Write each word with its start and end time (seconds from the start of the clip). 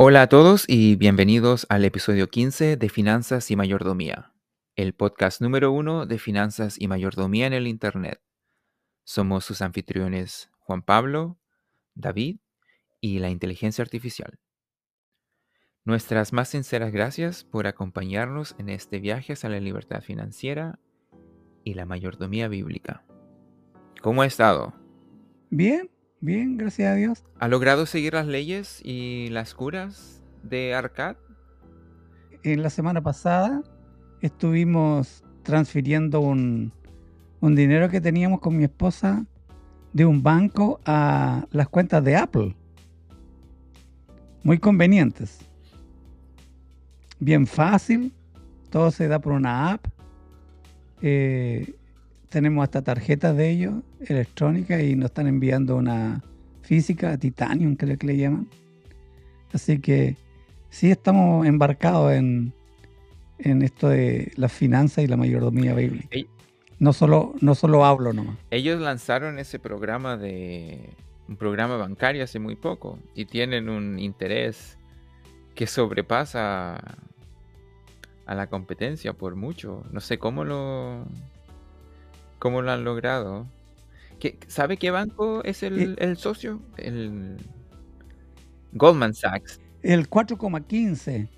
Hola 0.00 0.22
a 0.22 0.28
todos 0.28 0.64
y 0.68 0.94
bienvenidos 0.94 1.66
al 1.68 1.84
episodio 1.84 2.28
15 2.28 2.76
de 2.76 2.88
Finanzas 2.88 3.50
y 3.50 3.56
Mayordomía, 3.56 4.32
el 4.76 4.94
podcast 4.94 5.40
número 5.40 5.72
uno 5.72 6.06
de 6.06 6.20
finanzas 6.20 6.80
y 6.80 6.86
mayordomía 6.86 7.48
en 7.48 7.52
el 7.52 7.66
Internet. 7.66 8.22
Somos 9.02 9.44
sus 9.44 9.60
anfitriones 9.60 10.52
Juan 10.60 10.82
Pablo, 10.82 11.40
David 11.96 12.38
y 13.00 13.18
la 13.18 13.30
inteligencia 13.30 13.82
artificial. 13.82 14.38
Nuestras 15.84 16.32
más 16.32 16.50
sinceras 16.50 16.92
gracias 16.92 17.42
por 17.42 17.66
acompañarnos 17.66 18.54
en 18.60 18.68
este 18.68 19.00
viaje 19.00 19.32
hacia 19.32 19.48
la 19.48 19.58
libertad 19.58 20.00
financiera 20.00 20.78
y 21.64 21.74
la 21.74 21.86
mayordomía 21.86 22.46
bíblica. 22.46 23.04
¿Cómo 24.00 24.22
ha 24.22 24.26
estado? 24.26 24.74
Bien, 25.50 25.90
bien, 26.20 26.56
gracias 26.56 26.92
a 26.92 26.94
Dios. 26.94 27.24
¿Ha 27.38 27.48
logrado 27.48 27.86
seguir 27.86 28.14
las 28.14 28.26
leyes 28.26 28.80
y 28.84 29.28
las 29.30 29.54
curas 29.54 30.22
de 30.42 30.74
Arcad? 30.74 31.16
En 32.42 32.62
la 32.62 32.70
semana 32.70 33.02
pasada 33.02 33.62
estuvimos 34.20 35.24
transfiriendo 35.42 36.20
un, 36.20 36.72
un 37.40 37.54
dinero 37.54 37.88
que 37.88 38.00
teníamos 38.00 38.40
con 38.40 38.56
mi 38.56 38.64
esposa 38.64 39.24
de 39.92 40.04
un 40.04 40.22
banco 40.22 40.80
a 40.84 41.46
las 41.50 41.68
cuentas 41.68 42.04
de 42.04 42.16
Apple. 42.16 42.54
Muy 44.42 44.58
convenientes. 44.58 45.40
Bien 47.18 47.46
fácil. 47.46 48.12
Todo 48.70 48.90
se 48.90 49.08
da 49.08 49.18
por 49.18 49.32
una 49.32 49.72
app. 49.72 49.86
Eh, 51.02 51.74
tenemos 52.28 52.62
hasta 52.62 52.82
tarjetas 52.82 53.36
de 53.36 53.50
ellos 53.50 53.74
electrónicas 54.00 54.82
y 54.82 54.96
nos 54.96 55.06
están 55.06 55.26
enviando 55.26 55.76
una 55.76 56.22
física, 56.62 57.16
Titanium 57.16 57.76
creo 57.76 57.96
que 57.96 58.06
le 58.06 58.16
llaman. 58.16 58.48
Así 59.52 59.80
que 59.80 60.16
sí 60.68 60.90
estamos 60.90 61.46
embarcados 61.46 62.12
en, 62.12 62.52
en 63.38 63.62
esto 63.62 63.88
de 63.88 64.32
las 64.36 64.52
finanzas 64.52 65.04
y 65.04 65.06
la 65.06 65.16
mayordomía 65.16 65.74
bíblica. 65.74 66.18
No 66.78 66.92
solo, 66.92 67.34
no 67.40 67.54
solo 67.54 67.84
hablo 67.84 68.12
nomás. 68.12 68.36
Ellos 68.50 68.80
lanzaron 68.80 69.38
ese 69.38 69.58
programa 69.58 70.16
de 70.16 70.90
un 71.28 71.36
programa 71.36 71.76
bancario 71.76 72.24
hace 72.24 72.38
muy 72.38 72.56
poco 72.56 72.98
y 73.14 73.24
tienen 73.24 73.68
un 73.68 73.98
interés 73.98 74.78
que 75.54 75.66
sobrepasa 75.66 76.96
a 78.26 78.34
la 78.34 78.46
competencia 78.48 79.12
por 79.12 79.34
mucho. 79.34 79.82
No 79.90 80.00
sé 80.00 80.18
cómo 80.18 80.44
lo 80.44 81.06
cómo 82.38 82.62
lo 82.62 82.70
han 82.72 82.84
logrado. 82.84 83.46
¿Qué- 84.20 84.38
¿Sabe 84.48 84.76
qué 84.76 84.90
banco 84.90 85.42
es 85.44 85.62
el, 85.62 85.96
el 85.98 86.16
socio? 86.16 86.60
El 86.76 87.36
Goldman 88.72 89.14
Sachs. 89.14 89.60
El 89.82 90.08
4,15. 90.10 91.28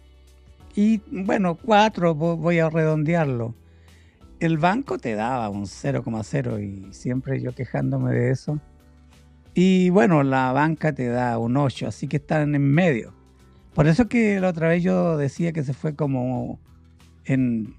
Y 0.75 1.03
bueno, 1.11 1.57
4, 1.57 2.15
vo- 2.15 2.37
voy 2.37 2.59
a 2.59 2.71
redondearlo. 2.71 3.55
El 4.39 4.57
banco 4.57 4.99
te 4.99 5.15
daba 5.15 5.49
un 5.51 5.67
0,0 5.67 6.59
y 6.63 6.93
siempre 6.95 7.41
yo 7.43 7.55
quejándome 7.55 8.13
de 8.13 8.31
eso. 8.31 8.59
Y 9.53 9.91
bueno, 9.91 10.23
la 10.23 10.53
banca 10.53 10.95
te 10.95 11.09
da 11.09 11.37
un 11.37 11.57
8, 11.57 11.89
así 11.89 12.09
que 12.09 12.17
están 12.17 12.55
en 12.55 12.63
medio. 12.73 13.13
Por 13.75 13.87
eso 13.87 14.09
que 14.09 14.41
la 14.41 14.49
otra 14.49 14.69
vez 14.69 14.83
yo 14.83 15.17
decía 15.19 15.53
que 15.53 15.63
se 15.63 15.75
fue 15.75 15.95
como 15.95 16.59
en 17.25 17.75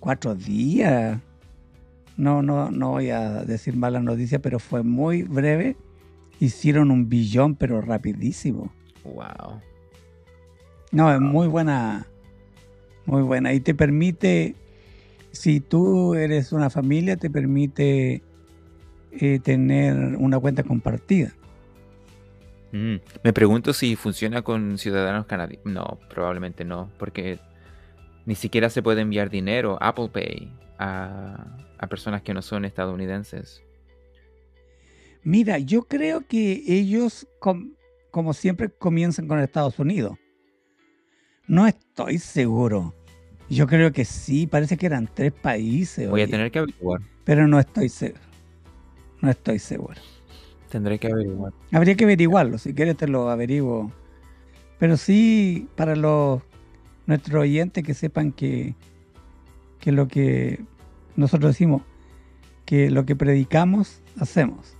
cuatro 0.00 0.34
días. 0.34 1.20
No, 2.16 2.42
no, 2.42 2.70
no 2.70 2.92
voy 2.92 3.10
a 3.10 3.44
decir 3.44 3.76
malas 3.76 4.02
noticias, 4.02 4.40
pero 4.40 4.58
fue 4.58 4.82
muy 4.82 5.22
breve. 5.22 5.76
Hicieron 6.40 6.90
un 6.90 7.08
billón, 7.08 7.54
pero 7.54 7.80
rapidísimo. 7.80 8.72
Wow. 9.04 9.60
No, 10.92 11.12
es 11.12 11.20
muy 11.20 11.46
buena, 11.46 12.06
muy 13.04 13.22
buena. 13.22 13.52
Y 13.52 13.60
te 13.60 13.74
permite, 13.74 14.54
si 15.32 15.60
tú 15.60 16.14
eres 16.14 16.52
una 16.52 16.70
familia, 16.70 17.16
te 17.16 17.28
permite 17.28 18.22
eh, 19.12 19.38
tener 19.42 20.16
una 20.16 20.38
cuenta 20.38 20.62
compartida. 20.62 21.32
Mm, 22.72 22.96
Me 23.22 23.32
pregunto 23.32 23.72
si 23.72 23.96
funciona 23.96 24.42
con 24.42 24.78
ciudadanos 24.78 25.26
canadienses. 25.26 25.70
No, 25.70 25.98
probablemente 26.08 26.64
no, 26.64 26.90
porque 26.98 27.38
ni 28.24 28.34
siquiera 28.34 28.70
se 28.70 28.82
puede 28.82 29.02
enviar 29.02 29.30
dinero, 29.30 29.78
Apple 29.80 30.08
Pay, 30.12 30.52
a, 30.78 31.46
a 31.78 31.86
personas 31.88 32.22
que 32.22 32.34
no 32.34 32.42
son 32.42 32.64
estadounidenses. 32.64 33.62
Mira, 35.22 35.58
yo 35.58 35.82
creo 35.82 36.26
que 36.26 36.62
ellos, 36.66 37.26
com- 37.40 37.72
como 38.10 38.32
siempre, 38.32 38.70
comienzan 38.70 39.26
con 39.26 39.40
Estados 39.40 39.78
Unidos. 39.78 40.16
No 41.48 41.66
estoy 41.66 42.18
seguro. 42.18 42.94
Yo 43.48 43.66
creo 43.66 43.92
que 43.92 44.04
sí, 44.04 44.46
parece 44.46 44.76
que 44.76 44.86
eran 44.86 45.08
tres 45.12 45.32
países, 45.32 46.08
Voy 46.10 46.22
a 46.22 46.26
tener 46.26 46.50
que 46.50 46.58
averiguar. 46.60 47.00
pero 47.24 47.46
no 47.46 47.58
estoy 47.60 47.88
seguro. 47.88 48.20
No 49.20 49.30
estoy 49.30 49.58
seguro. 49.58 50.00
Tendré 50.68 50.98
que 50.98 51.08
averiguar. 51.08 51.52
Habría 51.72 51.94
que 51.94 52.04
averiguarlo, 52.04 52.58
si 52.58 52.74
quieres 52.74 52.96
te 52.96 53.06
lo 53.06 53.30
averiguo. 53.30 53.92
Pero 54.78 54.96
sí, 54.96 55.68
para 55.76 55.94
los 55.96 56.42
nuestros 57.06 57.42
oyentes 57.42 57.84
que 57.84 57.94
sepan 57.94 58.32
que, 58.32 58.74
que 59.80 59.92
lo 59.92 60.08
que 60.08 60.64
nosotros 61.16 61.52
decimos, 61.52 61.82
que 62.64 62.90
lo 62.90 63.06
que 63.06 63.16
predicamos, 63.16 64.00
hacemos. 64.18 64.76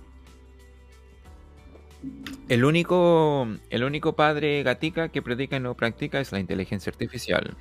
El 2.49 2.63
único, 2.63 3.47
el 3.69 3.83
único 3.83 4.15
padre 4.15 4.63
gatica 4.63 5.09
que 5.09 5.21
predica 5.21 5.57
y 5.57 5.59
no 5.59 5.75
practica 5.75 6.19
es 6.19 6.31
la 6.31 6.39
inteligencia 6.39 6.91
artificial. 6.91 7.55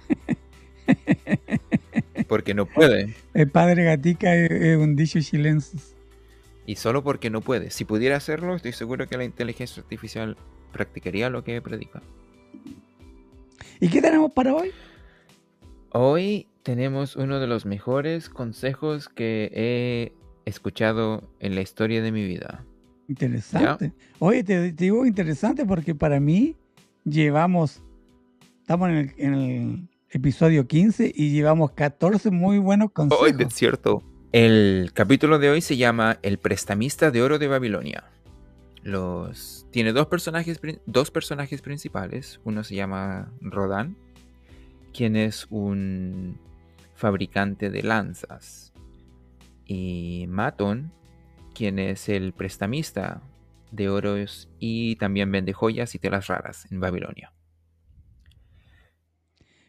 Porque 2.29 2.55
no 2.55 2.67
puede. 2.67 3.15
El 3.35 3.51
padre 3.51 3.85
Gatica 3.85 4.35
es, 4.35 4.77
un 4.77 4.97
dicho 4.97 5.21
chilense. 5.21 5.79
Y 6.67 6.77
solo 6.77 7.05
porque 7.05 7.31
no 7.31 7.41
puede. 7.41 7.71
Si 7.71 7.85
pudiera 7.85 8.17
hacerlo, 8.17 8.57
estoy 8.57 8.73
seguro 8.73 9.07
que 9.07 9.17
la 9.17 9.25
inteligencia 9.25 9.81
artificial 9.81 10.37
practicaría 10.73 11.31
lo 11.31 11.45
que 11.45 11.63
predica. 11.63 12.03
¿Y 13.79 13.89
qué 13.89 14.03
tenemos 14.03 14.33
para 14.33 14.55
hoy? 14.55 14.73
Hoy 15.91 16.49
tenemos 16.67 17.15
uno 17.15 17.39
de 17.39 17.47
los 17.47 17.65
mejores 17.65 18.29
consejos 18.29 19.09
que 19.09 19.53
he 19.55 20.13
escuchado 20.51 21.23
en 21.39 21.55
la 21.55 21.61
historia 21.61 22.03
de 22.03 22.11
mi 22.11 22.27
vida. 22.27 22.65
Interesante. 23.07 23.93
Oye, 24.19 24.43
te, 24.43 24.73
te 24.73 24.85
digo 24.85 25.07
interesante 25.07 25.65
porque 25.65 25.95
para 25.95 26.19
mí 26.19 26.57
llevamos, 27.05 27.85
estamos 28.63 28.89
en 28.89 28.97
el, 28.97 29.15
en 29.17 29.35
el 29.35 29.89
episodio 30.11 30.67
15 30.67 31.13
y 31.15 31.31
llevamos 31.31 31.71
14 31.71 32.33
muy 32.33 32.59
buenos 32.59 32.91
consejos. 32.91 33.25
Hoy, 33.25 33.37
es 33.39 33.55
cierto. 33.55 34.03
El 34.33 34.91
capítulo 34.93 35.39
de 35.39 35.51
hoy 35.51 35.61
se 35.61 35.77
llama 35.77 36.19
El 36.23 36.39
prestamista 36.39 37.13
de 37.13 37.23
oro 37.23 37.39
de 37.39 37.47
Babilonia. 37.47 38.03
Los 38.83 39.69
tiene 39.71 39.93
dos 39.93 40.09
personajes, 40.09 40.61
dos 40.87 41.13
personajes 41.13 41.63
principales. 41.63 42.41
Uno 42.43 42.65
se 42.65 42.75
llama 42.75 43.31
Rodán, 43.41 43.97
quien 44.93 45.15
es 45.15 45.47
un 45.49 46.45
fabricante 46.97 47.71
de 47.71 47.83
lanzas. 47.83 48.73
Y 49.65 50.27
Maton, 50.29 50.93
quien 51.55 51.79
es 51.79 52.09
el 52.09 52.33
prestamista 52.33 53.23
de 53.71 53.89
oros 53.89 54.49
y 54.59 54.97
también 54.97 55.31
vende 55.31 55.53
joyas 55.53 55.95
y 55.95 55.99
telas 55.99 56.27
raras 56.27 56.71
en 56.71 56.81
Babilonia. 56.81 57.33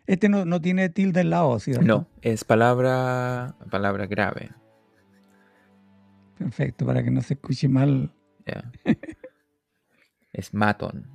Este 0.05 0.29
no, 0.29 0.45
no 0.45 0.61
tiene 0.61 0.89
tilde 0.89 1.21
en 1.21 1.29
la 1.29 1.43
O, 1.43 1.59
¿cierto? 1.59 1.83
No, 1.83 2.07
es 2.21 2.43
palabra, 2.45 3.55
palabra 3.69 4.05
grave. 4.07 4.51
Perfecto, 6.37 6.85
para 6.85 7.03
que 7.03 7.11
no 7.11 7.21
se 7.21 7.33
escuche 7.35 7.67
mal. 7.67 8.13
Es 10.33 10.53
matón. 10.53 11.07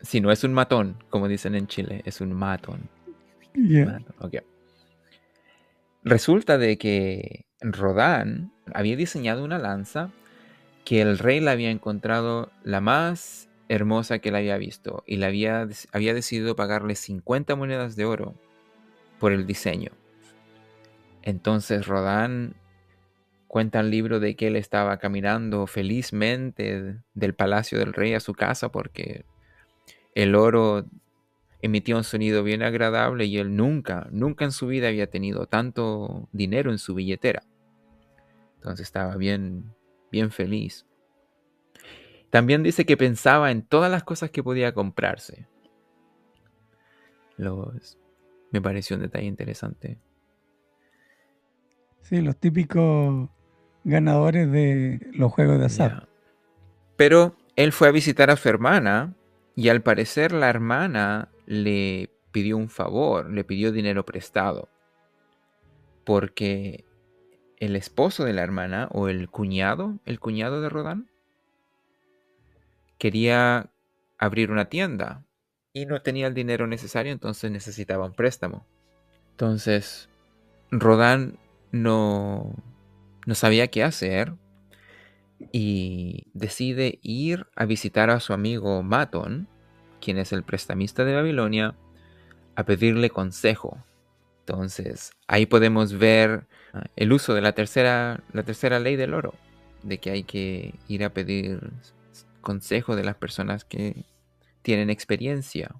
Si 0.00 0.20
no 0.20 0.32
es 0.32 0.42
un 0.42 0.52
matón, 0.52 0.96
como 1.08 1.28
dicen 1.28 1.54
en 1.54 1.68
Chile, 1.68 2.02
es 2.04 2.20
un 2.20 2.32
matón. 2.32 2.88
Ok. 4.18 4.34
Resulta 6.04 6.58
de 6.58 6.76
que 6.76 7.46
Rodán 7.60 8.52
había 8.74 8.94
diseñado 8.94 9.42
una 9.42 9.58
lanza 9.58 10.10
que 10.84 11.00
el 11.00 11.18
rey 11.18 11.40
le 11.40 11.50
había 11.50 11.70
encontrado 11.70 12.52
la 12.62 12.82
más 12.82 13.48
hermosa 13.70 14.18
que 14.18 14.30
le 14.30 14.36
había 14.38 14.58
visto 14.58 15.02
y 15.06 15.16
le 15.16 15.24
había, 15.24 15.66
había 15.92 16.12
decidido 16.12 16.56
pagarle 16.56 16.94
50 16.94 17.56
monedas 17.56 17.96
de 17.96 18.04
oro 18.04 18.34
por 19.18 19.32
el 19.32 19.46
diseño. 19.46 19.92
Entonces 21.22 21.86
Rodán 21.86 22.54
cuenta 23.48 23.80
el 23.80 23.90
libro 23.90 24.20
de 24.20 24.36
que 24.36 24.48
él 24.48 24.56
estaba 24.56 24.98
caminando 24.98 25.66
felizmente 25.66 26.98
del 27.14 27.34
palacio 27.34 27.78
del 27.78 27.94
rey 27.94 28.12
a 28.12 28.20
su 28.20 28.34
casa 28.34 28.70
porque 28.70 29.24
el 30.14 30.34
oro 30.34 30.84
emitía 31.64 31.96
un 31.96 32.04
sonido 32.04 32.42
bien 32.42 32.62
agradable 32.62 33.24
y 33.24 33.38
él 33.38 33.56
nunca, 33.56 34.06
nunca 34.10 34.44
en 34.44 34.52
su 34.52 34.66
vida 34.66 34.88
había 34.88 35.08
tenido 35.08 35.46
tanto 35.46 36.28
dinero 36.30 36.70
en 36.70 36.78
su 36.78 36.94
billetera. 36.94 37.42
Entonces 38.56 38.86
estaba 38.86 39.16
bien, 39.16 39.74
bien 40.12 40.30
feliz. 40.30 40.86
También 42.28 42.62
dice 42.62 42.84
que 42.84 42.98
pensaba 42.98 43.50
en 43.50 43.62
todas 43.62 43.90
las 43.90 44.04
cosas 44.04 44.30
que 44.30 44.42
podía 44.42 44.74
comprarse. 44.74 45.48
Los, 47.38 47.98
me 48.50 48.60
pareció 48.60 48.96
un 48.96 49.02
detalle 49.02 49.24
interesante. 49.24 49.98
Sí, 52.02 52.20
los 52.20 52.36
típicos 52.36 53.30
ganadores 53.84 54.52
de 54.52 55.00
los 55.14 55.32
juegos 55.32 55.58
de 55.58 55.64
azar. 55.64 56.08
Pero 56.96 57.38
él 57.56 57.72
fue 57.72 57.88
a 57.88 57.92
visitar 57.92 58.30
a 58.30 58.36
su 58.36 58.50
hermana 58.50 59.14
y 59.56 59.70
al 59.70 59.80
parecer 59.80 60.32
la 60.32 60.50
hermana 60.50 61.30
le 61.46 62.10
pidió 62.32 62.56
un 62.56 62.68
favor, 62.68 63.30
le 63.30 63.44
pidió 63.44 63.72
dinero 63.72 64.04
prestado. 64.04 64.68
Porque 66.04 66.84
el 67.58 67.76
esposo 67.76 68.24
de 68.24 68.32
la 68.32 68.42
hermana 68.42 68.88
o 68.92 69.08
el 69.08 69.28
cuñado, 69.28 69.98
el 70.04 70.20
cuñado 70.20 70.60
de 70.60 70.68
Rodán, 70.68 71.10
quería 72.98 73.70
abrir 74.18 74.50
una 74.50 74.66
tienda 74.66 75.24
y 75.72 75.86
no 75.86 76.02
tenía 76.02 76.26
el 76.26 76.34
dinero 76.34 76.66
necesario, 76.66 77.12
entonces 77.12 77.50
necesitaba 77.50 78.06
un 78.06 78.12
préstamo. 78.12 78.66
Entonces, 79.32 80.08
Rodán 80.70 81.38
no, 81.72 82.54
no 83.26 83.34
sabía 83.34 83.68
qué 83.68 83.82
hacer 83.82 84.34
y 85.52 86.28
decide 86.32 86.98
ir 87.02 87.46
a 87.56 87.64
visitar 87.64 88.10
a 88.10 88.20
su 88.20 88.32
amigo 88.32 88.82
Maton, 88.82 89.48
quien 90.04 90.18
es 90.18 90.32
el 90.32 90.42
prestamista 90.42 91.04
de 91.04 91.14
Babilonia, 91.14 91.74
a 92.54 92.64
pedirle 92.64 93.10
consejo. 93.10 93.82
Entonces, 94.40 95.12
ahí 95.26 95.46
podemos 95.46 95.94
ver 95.94 96.46
ah, 96.74 96.84
el 96.96 97.12
uso 97.12 97.32
de 97.32 97.40
la 97.40 97.52
tercera, 97.52 98.22
la 98.32 98.42
tercera 98.42 98.78
ley 98.78 98.96
del 98.96 99.14
oro, 99.14 99.34
de 99.82 99.98
que 99.98 100.10
hay 100.10 100.24
que 100.24 100.74
ir 100.88 101.04
a 101.04 101.14
pedir 101.14 101.72
consejo 102.42 102.94
de 102.94 103.04
las 103.04 103.16
personas 103.16 103.64
que 103.64 104.04
tienen 104.62 104.90
experiencia. 104.90 105.74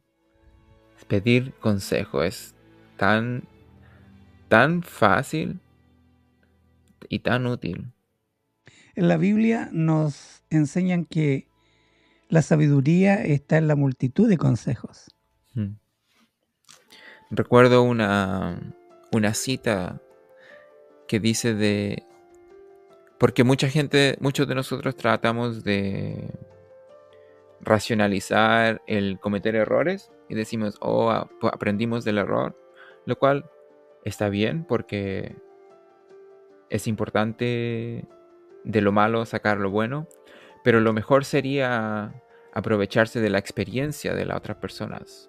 Pedir 1.07 1.53
consejo 1.61 2.23
es 2.23 2.55
tan, 2.97 3.45
tan 4.49 4.83
fácil 4.83 5.61
y 7.11 7.19
tan 7.19 7.47
útil. 7.47 7.93
En 8.95 9.09
la 9.09 9.19
Biblia 9.19 9.69
nos 9.73 10.43
enseñan 10.49 11.05
que 11.05 11.49
la 12.29 12.43
sabiduría 12.43 13.23
está 13.23 13.57
en 13.59 13.69
la 13.69 13.77
multitud 13.77 14.29
de 14.29 14.39
consejos. 14.39 15.15
Mm. 15.55 15.75
Recuerdo 17.31 17.83
una, 17.83 18.75
una 19.13 19.35
cita 19.35 20.01
que 21.09 21.21
dice 21.21 21.55
de... 21.55 22.05
Porque 23.19 23.45
mucha 23.45 23.69
gente, 23.69 24.17
muchos 24.21 24.49
de 24.49 24.55
nosotros 24.55 24.97
tratamos 24.97 25.65
de 25.65 26.31
racionalizar 27.61 28.83
el 28.87 29.19
cometer 29.21 29.55
errores 29.55 30.11
y 30.29 30.35
decimos, 30.35 30.77
oh, 30.81 31.29
pues 31.41 31.53
aprendimos 31.53 32.05
del 32.05 32.19
error, 32.19 32.57
lo 33.07 33.19
cual 33.19 33.49
está 34.05 34.29
bien 34.29 34.65
porque 34.65 35.37
es 36.71 36.87
importante 36.87 38.05
de 38.65 38.81
lo 38.81 38.93
malo 38.93 39.25
sacar 39.27 39.59
lo 39.59 39.71
bueno, 39.71 40.09
pero 40.65 40.81
lo 40.81 40.95
mejor 40.95 41.27
sería 41.27 42.15
aprovecharse 42.55 43.21
de 43.21 43.29
la 43.29 43.39
experiencia 43.39 44.15
de 44.15 44.25
las 44.25 44.39
otras 44.39 44.57
personas 44.57 45.29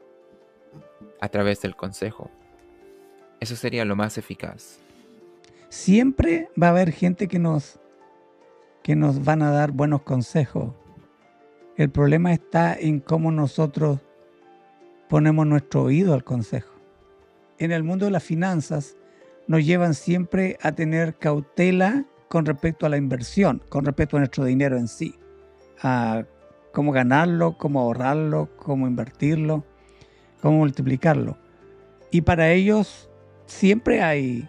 a 1.20 1.28
través 1.28 1.62
del 1.62 1.76
consejo. 1.76 2.32
Eso 3.42 3.58
sería 3.58 3.84
lo 3.84 3.98
más 3.98 4.18
eficaz. 4.18 4.80
Siempre 5.68 6.50
va 6.62 6.68
a 6.68 6.70
haber 6.70 6.92
gente 6.92 7.28
que 7.28 7.38
nos 7.38 7.80
que 8.82 8.96
nos 8.96 9.26
van 9.26 9.42
a 9.42 9.52
dar 9.52 9.72
buenos 9.72 10.04
consejos. 10.04 10.74
El 11.76 11.90
problema 11.90 12.32
está 12.32 12.74
en 12.74 13.02
cómo 13.02 13.30
nosotros 13.32 14.00
ponemos 15.10 15.46
nuestro 15.48 15.84
oído 15.84 16.14
al 16.14 16.24
consejo. 16.24 16.76
En 17.58 17.74
el 17.74 17.84
mundo 17.84 18.06
de 18.06 18.12
las 18.12 18.24
finanzas 18.24 18.96
nos 19.48 19.66
llevan 19.66 19.96
siempre 19.96 20.58
a 20.62 20.72
tener 20.72 21.16
cautela 21.16 22.06
con 22.30 22.46
respecto 22.46 22.86
a 22.86 22.90
la 22.90 22.98
inversión, 22.98 23.62
con 23.68 23.84
respecto 23.86 24.16
a 24.16 24.20
nuestro 24.20 24.46
dinero 24.46 24.78
en 24.78 24.88
sí, 24.88 25.16
a 25.82 26.26
cómo 26.72 26.92
ganarlo, 26.92 27.58
cómo 27.58 27.80
ahorrarlo, 27.80 28.50
cómo 28.58 28.88
invertirlo, 28.88 29.64
cómo 30.42 30.60
multiplicarlo. 30.60 31.38
Y 32.12 32.22
para 32.22 32.52
ellos 32.52 33.10
siempre 33.46 34.02
hay 34.02 34.48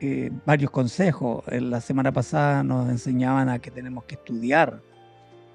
eh, 0.00 0.30
varios 0.44 0.70
consejos. 0.70 1.44
En 1.48 1.70
la 1.70 1.80
semana 1.80 2.12
pasada 2.12 2.62
nos 2.62 2.88
enseñaban 2.88 3.48
a 3.48 3.58
que 3.58 3.70
tenemos 3.70 4.04
que 4.04 4.14
estudiar, 4.14 4.80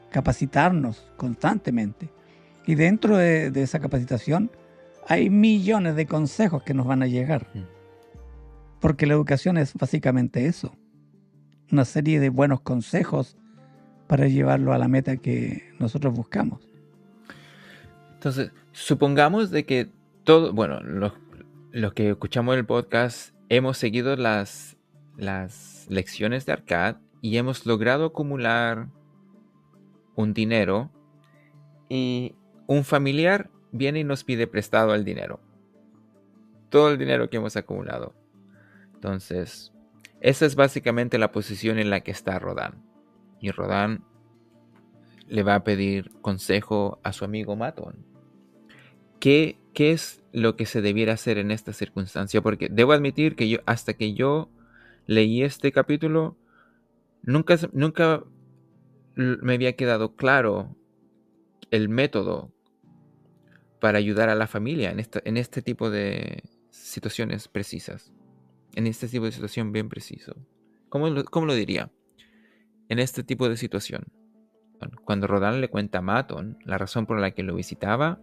capacitarnos 0.09 1.11
constantemente. 1.17 2.09
Y 2.65 2.75
dentro 2.75 3.17
de, 3.17 3.51
de 3.51 3.61
esa 3.63 3.79
capacitación 3.79 4.51
hay 5.07 5.29
millones 5.29 5.95
de 5.95 6.05
consejos 6.05 6.63
que 6.63 6.73
nos 6.73 6.85
van 6.85 7.03
a 7.03 7.07
llegar. 7.07 7.47
Mm. 7.53 7.61
Porque 8.79 9.05
la 9.05 9.13
educación 9.13 9.57
es 9.57 9.73
básicamente 9.73 10.45
eso. 10.45 10.75
Una 11.71 11.85
serie 11.85 12.19
de 12.19 12.29
buenos 12.29 12.61
consejos 12.61 13.37
para 14.11 14.27
llevarlo 14.27 14.73
a 14.73 14.77
la 14.77 14.89
meta 14.89 15.15
que 15.15 15.73
nosotros 15.79 16.13
buscamos. 16.13 16.59
Entonces, 18.15 18.51
supongamos 18.73 19.51
de 19.51 19.65
que 19.65 19.87
todo, 20.25 20.51
bueno, 20.51 20.81
los, 20.81 21.93
que 21.93 22.09
escuchamos 22.09 22.57
el 22.57 22.65
podcast 22.65 23.33
hemos 23.47 23.77
seguido 23.77 24.17
las, 24.17 24.75
las 25.15 25.85
lecciones 25.87 26.45
de 26.45 26.51
Arcad 26.51 26.97
y 27.21 27.37
hemos 27.37 27.65
logrado 27.65 28.07
acumular 28.07 28.89
un 30.15 30.33
dinero 30.33 30.91
y 31.87 32.35
un 32.67 32.83
familiar 32.83 33.49
viene 33.71 34.01
y 34.01 34.03
nos 34.03 34.25
pide 34.25 34.45
prestado 34.45 34.93
el 34.93 35.05
dinero. 35.05 35.39
Todo 36.67 36.89
el 36.89 36.97
dinero 36.97 37.29
que 37.29 37.37
hemos 37.37 37.55
acumulado. 37.55 38.13
Entonces, 38.93 39.71
esa 40.19 40.45
es 40.45 40.55
básicamente 40.55 41.17
la 41.17 41.31
posición 41.31 41.79
en 41.79 41.89
la 41.89 42.01
que 42.01 42.11
está 42.11 42.37
Rodán. 42.39 42.90
Y 43.41 43.51
Rodán 43.51 44.05
le 45.27 45.43
va 45.43 45.55
a 45.55 45.63
pedir 45.63 46.11
consejo 46.21 46.99
a 47.03 47.11
su 47.11 47.25
amigo 47.25 47.55
Matón. 47.55 48.05
¿Qué, 49.19 49.57
¿Qué 49.73 49.91
es 49.91 50.23
lo 50.31 50.55
que 50.55 50.65
se 50.65 50.81
debiera 50.81 51.13
hacer 51.13 51.37
en 51.37 51.51
esta 51.51 51.73
circunstancia? 51.73 52.41
Porque 52.41 52.69
debo 52.69 52.93
admitir 52.93 53.35
que 53.35 53.49
yo, 53.49 53.59
hasta 53.65 53.93
que 53.93 54.13
yo 54.13 54.49
leí 55.07 55.43
este 55.43 55.71
capítulo, 55.71 56.37
nunca, 57.23 57.57
nunca 57.71 58.23
me 59.15 59.53
había 59.53 59.75
quedado 59.75 60.15
claro 60.15 60.75
el 61.71 61.89
método 61.89 62.51
para 63.79 63.97
ayudar 63.97 64.29
a 64.29 64.35
la 64.35 64.47
familia 64.47 64.91
en, 64.91 64.99
esta, 64.99 65.21
en 65.25 65.37
este 65.37 65.61
tipo 65.61 65.89
de 65.89 66.43
situaciones 66.69 67.47
precisas. 67.47 68.11
En 68.75 68.87
este 68.87 69.07
tipo 69.07 69.25
de 69.25 69.31
situación 69.31 69.71
bien 69.71 69.89
preciso. 69.89 70.35
¿Cómo 70.89 71.09
lo, 71.09 71.23
cómo 71.25 71.45
lo 71.45 71.55
diría? 71.55 71.91
En 72.91 72.99
este 72.99 73.23
tipo 73.23 73.47
de 73.47 73.55
situación. 73.55 74.03
Cuando 75.05 75.27
Rodán 75.27 75.61
le 75.61 75.69
cuenta 75.69 75.99
a 75.99 76.01
Maton 76.01 76.57
la 76.65 76.77
razón 76.77 77.05
por 77.05 77.19
la 77.19 77.31
que 77.31 77.43
lo 77.43 77.55
visitaba, 77.55 78.19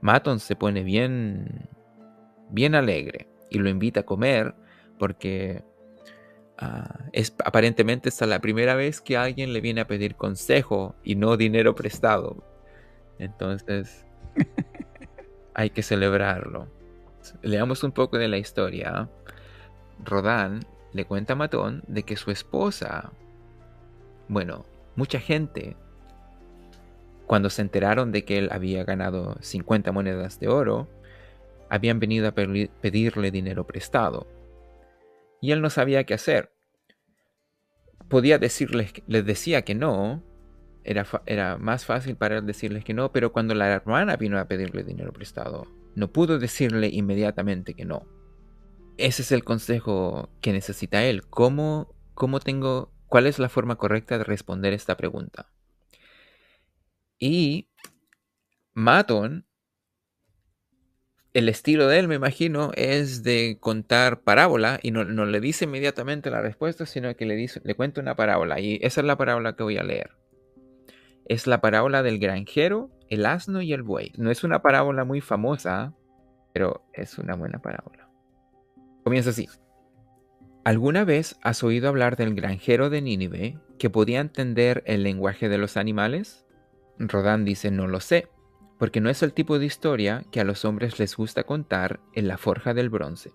Maton 0.00 0.40
se 0.40 0.56
pone 0.56 0.82
bien, 0.82 1.68
bien 2.50 2.74
alegre 2.74 3.28
y 3.50 3.58
lo 3.58 3.68
invita 3.68 4.00
a 4.00 4.04
comer 4.04 4.54
porque 4.98 5.62
Ah, 6.58 7.00
es, 7.12 7.34
aparentemente 7.44 8.08
esta 8.08 8.24
es 8.26 8.28
la 8.28 8.40
primera 8.40 8.76
vez 8.76 9.00
que 9.00 9.16
alguien 9.16 9.52
le 9.52 9.60
viene 9.60 9.80
a 9.80 9.88
pedir 9.88 10.14
consejo 10.14 10.94
y 11.02 11.16
no 11.16 11.36
dinero 11.36 11.74
prestado. 11.74 12.44
Entonces, 13.18 14.06
hay 15.54 15.70
que 15.70 15.82
celebrarlo. 15.82 16.68
Leamos 17.42 17.82
un 17.82 17.92
poco 17.92 18.18
de 18.18 18.28
la 18.28 18.38
historia. 18.38 19.08
Rodán 20.04 20.60
le 20.92 21.04
cuenta 21.06 21.32
a 21.32 21.36
Matón 21.36 21.82
de 21.88 22.04
que 22.04 22.16
su 22.16 22.30
esposa, 22.30 23.12
bueno, 24.28 24.64
mucha 24.96 25.20
gente, 25.20 25.76
cuando 27.26 27.50
se 27.50 27.62
enteraron 27.62 28.12
de 28.12 28.24
que 28.24 28.38
él 28.38 28.48
había 28.52 28.84
ganado 28.84 29.36
50 29.40 29.92
monedas 29.92 30.40
de 30.40 30.48
oro, 30.48 30.88
habían 31.70 31.98
venido 31.98 32.28
a 32.28 32.32
pedirle 32.32 33.30
dinero 33.30 33.66
prestado 33.66 34.26
y 35.44 35.52
él 35.52 35.60
no 35.60 35.68
sabía 35.68 36.04
qué 36.04 36.14
hacer. 36.14 36.54
Podía 38.08 38.38
decirles, 38.38 38.94
les 39.06 39.26
decía 39.26 39.60
que 39.60 39.74
no, 39.74 40.22
era, 40.84 41.06
era 41.26 41.58
más 41.58 41.84
fácil 41.84 42.16
para 42.16 42.38
él 42.38 42.46
decirles 42.46 42.82
que 42.82 42.94
no, 42.94 43.12
pero 43.12 43.30
cuando 43.30 43.54
la 43.54 43.68
hermana 43.68 44.16
vino 44.16 44.38
a 44.38 44.46
pedirle 44.46 44.84
dinero 44.84 45.12
prestado, 45.12 45.66
no 45.94 46.10
pudo 46.10 46.38
decirle 46.38 46.88
inmediatamente 46.88 47.74
que 47.74 47.84
no. 47.84 48.06
Ese 48.96 49.20
es 49.20 49.32
el 49.32 49.44
consejo 49.44 50.30
que 50.40 50.54
necesita 50.54 51.04
él. 51.04 51.26
¿Cómo, 51.26 51.94
cómo 52.14 52.40
tengo, 52.40 52.90
cuál 53.14 53.28
es 53.28 53.38
la 53.38 53.48
forma 53.48 53.76
correcta 53.76 54.18
de 54.18 54.24
responder 54.24 54.72
esta 54.72 54.96
pregunta? 54.96 55.48
Y 57.16 57.70
Maton 58.72 59.46
el 61.32 61.48
estilo 61.48 61.86
de 61.86 62.00
él, 62.00 62.08
me 62.08 62.16
imagino, 62.16 62.72
es 62.74 63.22
de 63.22 63.58
contar 63.60 64.22
parábola 64.22 64.80
y 64.82 64.90
no, 64.90 65.04
le 65.04 65.40
dice 65.40 65.66
inmediatamente 65.66 66.28
la 66.28 66.40
respuesta, 66.40 66.86
sino 66.86 67.14
que 67.14 67.24
le, 67.24 67.36
dice, 67.36 67.60
le 67.62 67.76
cuenta 67.76 68.00
una 68.00 68.16
parábola. 68.16 68.58
Y 68.58 68.80
esa 68.82 69.00
es 69.00 69.06
la 69.06 69.16
parábola 69.16 69.54
que 69.54 69.62
voy 69.62 69.78
a 69.78 69.84
leer. 69.84 70.10
Es 71.26 71.46
la 71.46 71.60
parábola 71.60 72.02
del 72.02 72.18
granjero, 72.18 72.90
el 73.10 73.26
asno 73.26 73.62
y 73.62 73.72
el 73.72 73.84
buey. 73.84 74.10
No 74.18 74.32
es 74.32 74.42
una 74.42 74.60
parábola 74.60 75.04
muy 75.04 75.20
famosa, 75.20 75.94
pero 76.52 76.84
es 76.92 77.16
una 77.16 77.36
buena 77.36 77.62
parábola. 77.62 78.10
Comienza 79.04 79.30
así. 79.30 79.46
¿Alguna 80.64 81.04
vez 81.04 81.36
has 81.42 81.62
oído 81.62 81.90
hablar 81.90 82.16
del 82.16 82.34
granjero 82.34 82.88
de 82.88 83.02
Nínive 83.02 83.58
que 83.78 83.90
podía 83.90 84.20
entender 84.20 84.82
el 84.86 85.02
lenguaje 85.02 85.50
de 85.50 85.58
los 85.58 85.76
animales? 85.76 86.46
Rodán 86.98 87.44
dice, 87.44 87.70
no 87.70 87.86
lo 87.86 88.00
sé, 88.00 88.28
porque 88.78 89.02
no 89.02 89.10
es 89.10 89.22
el 89.22 89.34
tipo 89.34 89.58
de 89.58 89.66
historia 89.66 90.24
que 90.32 90.40
a 90.40 90.44
los 90.44 90.64
hombres 90.64 90.98
les 90.98 91.16
gusta 91.16 91.44
contar 91.44 92.00
en 92.14 92.28
la 92.28 92.38
forja 92.38 92.72
del 92.72 92.88
bronce. 92.88 93.32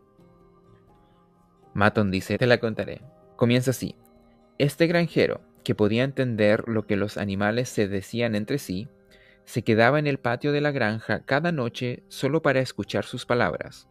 Maton 1.75 2.09
dice, 2.09 2.39
te 2.39 2.47
la 2.47 2.59
contaré. 2.59 3.03
Comienza 3.35 3.71
así. 3.71 3.95
Este 4.57 4.87
granjero, 4.87 5.41
que 5.63 5.75
podía 5.75 6.05
entender 6.05 6.67
lo 6.67 6.87
que 6.87 6.95
los 6.95 7.17
animales 7.17 7.69
se 7.69 7.87
decían 7.87 8.33
entre 8.33 8.57
sí, 8.57 8.89
se 9.45 9.61
quedaba 9.61 9.99
en 9.99 10.07
el 10.07 10.17
patio 10.17 10.51
de 10.51 10.61
la 10.61 10.71
granja 10.71 11.25
cada 11.25 11.51
noche 11.51 12.03
solo 12.07 12.41
para 12.41 12.59
escuchar 12.59 13.05
sus 13.05 13.27
palabras. 13.27 13.87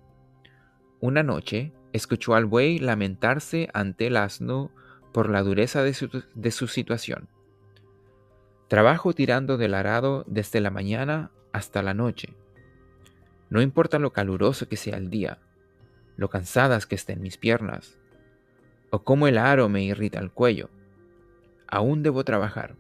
Una 1.01 1.23
noche 1.23 1.73
escuchó 1.93 2.35
al 2.35 2.47
buey 2.47 2.79
lamentarse 2.79 3.69
ante 3.73 4.09
el 4.09 4.17
asno 4.17 4.71
por 5.13 5.31
la 5.31 5.43
dureza 5.43 5.83
de 5.83 5.95
su, 6.51 6.69
situación. 6.69 7.29
Trabajo 8.69 9.13
tirando 9.13 9.57
del 9.57 9.75
arado 9.75 10.25
desde 10.27 10.61
la 10.61 10.71
mañana 10.71 11.31
hasta 11.53 11.83
la 11.83 11.95
noche. 11.95 12.35
No 13.51 13.63
importa 13.63 13.99
lo 13.99 14.13
caluroso 14.13 14.69
que 14.69 14.77
sea 14.77 14.97
el 14.99 15.09
día, 15.09 15.39
lo 16.17 16.29
cansadas 16.29 16.87
que 16.87 16.95
estén 16.95 17.23
mis 17.23 17.39
piernas, 17.39 17.99
o 18.91 19.03
cómo 19.03 19.27
el 19.27 19.39
aro 19.39 19.69
me 19.69 19.83
irrita 19.83 20.19
el 20.19 20.31
cuello. 20.31 20.69
Aún 21.67 22.03
debo 22.03 22.25
trabajar. 22.25 22.77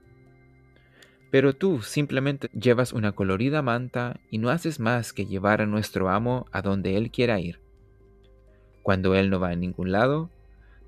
Pero 1.31 1.55
tú 1.55 1.83
simplemente 1.83 2.49
llevas 2.53 2.93
una 2.93 3.13
colorida 3.13 3.63
manta 3.63 4.21
y 4.31 4.39
no 4.39 4.51
haces 4.51 4.81
más 4.81 5.13
que 5.13 5.27
llevar 5.27 5.61
a 5.61 5.67
nuestro 5.67 6.09
amo 6.09 6.47
a 6.53 6.63
donde 6.63 6.97
él 6.97 7.11
quiera 7.11 7.41
ir. 7.41 7.61
Cuando 8.89 9.15
él 9.15 9.29
no 9.29 9.39
va 9.39 9.51
a 9.51 9.55
ningún 9.55 9.93
lado, 9.93 10.31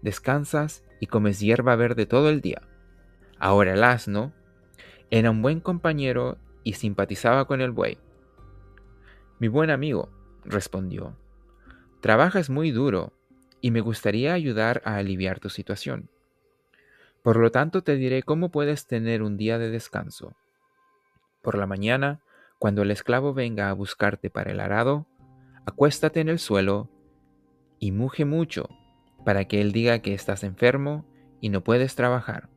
descansas 0.00 0.82
y 1.00 1.06
comes 1.08 1.38
hierba 1.38 1.76
verde 1.76 2.06
todo 2.06 2.30
el 2.30 2.40
día. 2.40 2.62
Ahora 3.38 3.74
el 3.74 3.84
asno 3.84 4.32
era 5.10 5.30
un 5.30 5.42
buen 5.42 5.60
compañero 5.60 6.38
y 6.64 6.72
simpatizaba 6.72 7.44
con 7.44 7.60
el 7.60 7.72
buey. 7.72 7.98
Mi 9.38 9.48
buen 9.48 9.68
amigo, 9.68 10.08
respondió, 10.46 11.14
trabajas 12.00 12.48
muy 12.48 12.70
duro 12.70 13.12
y 13.60 13.70
me 13.70 13.82
gustaría 13.82 14.32
ayudar 14.32 14.80
a 14.86 14.96
aliviar 14.96 15.38
tu 15.38 15.50
situación. 15.50 16.08
Por 17.22 17.36
lo 17.36 17.50
tanto, 17.50 17.82
te 17.82 17.96
diré 17.96 18.22
cómo 18.22 18.50
puedes 18.50 18.86
tener 18.86 19.22
un 19.22 19.36
día 19.36 19.58
de 19.58 19.68
descanso. 19.68 20.34
Por 21.42 21.58
la 21.58 21.66
mañana, 21.66 22.20
cuando 22.58 22.80
el 22.80 22.92
esclavo 22.92 23.34
venga 23.34 23.68
a 23.68 23.74
buscarte 23.74 24.30
para 24.30 24.52
el 24.52 24.60
arado, 24.60 25.06
acuéstate 25.66 26.20
en 26.20 26.30
el 26.30 26.38
suelo 26.38 26.88
y 27.80 27.90
muge 27.90 28.24
mucho 28.24 28.68
para 29.24 29.46
que 29.46 29.60
él 29.60 29.72
diga 29.72 29.98
que 29.98 30.14
estás 30.14 30.44
enfermo 30.44 31.04
y 31.40 31.48
no 31.48 31.64
puedes 31.64 31.96
trabajar. 31.96 32.48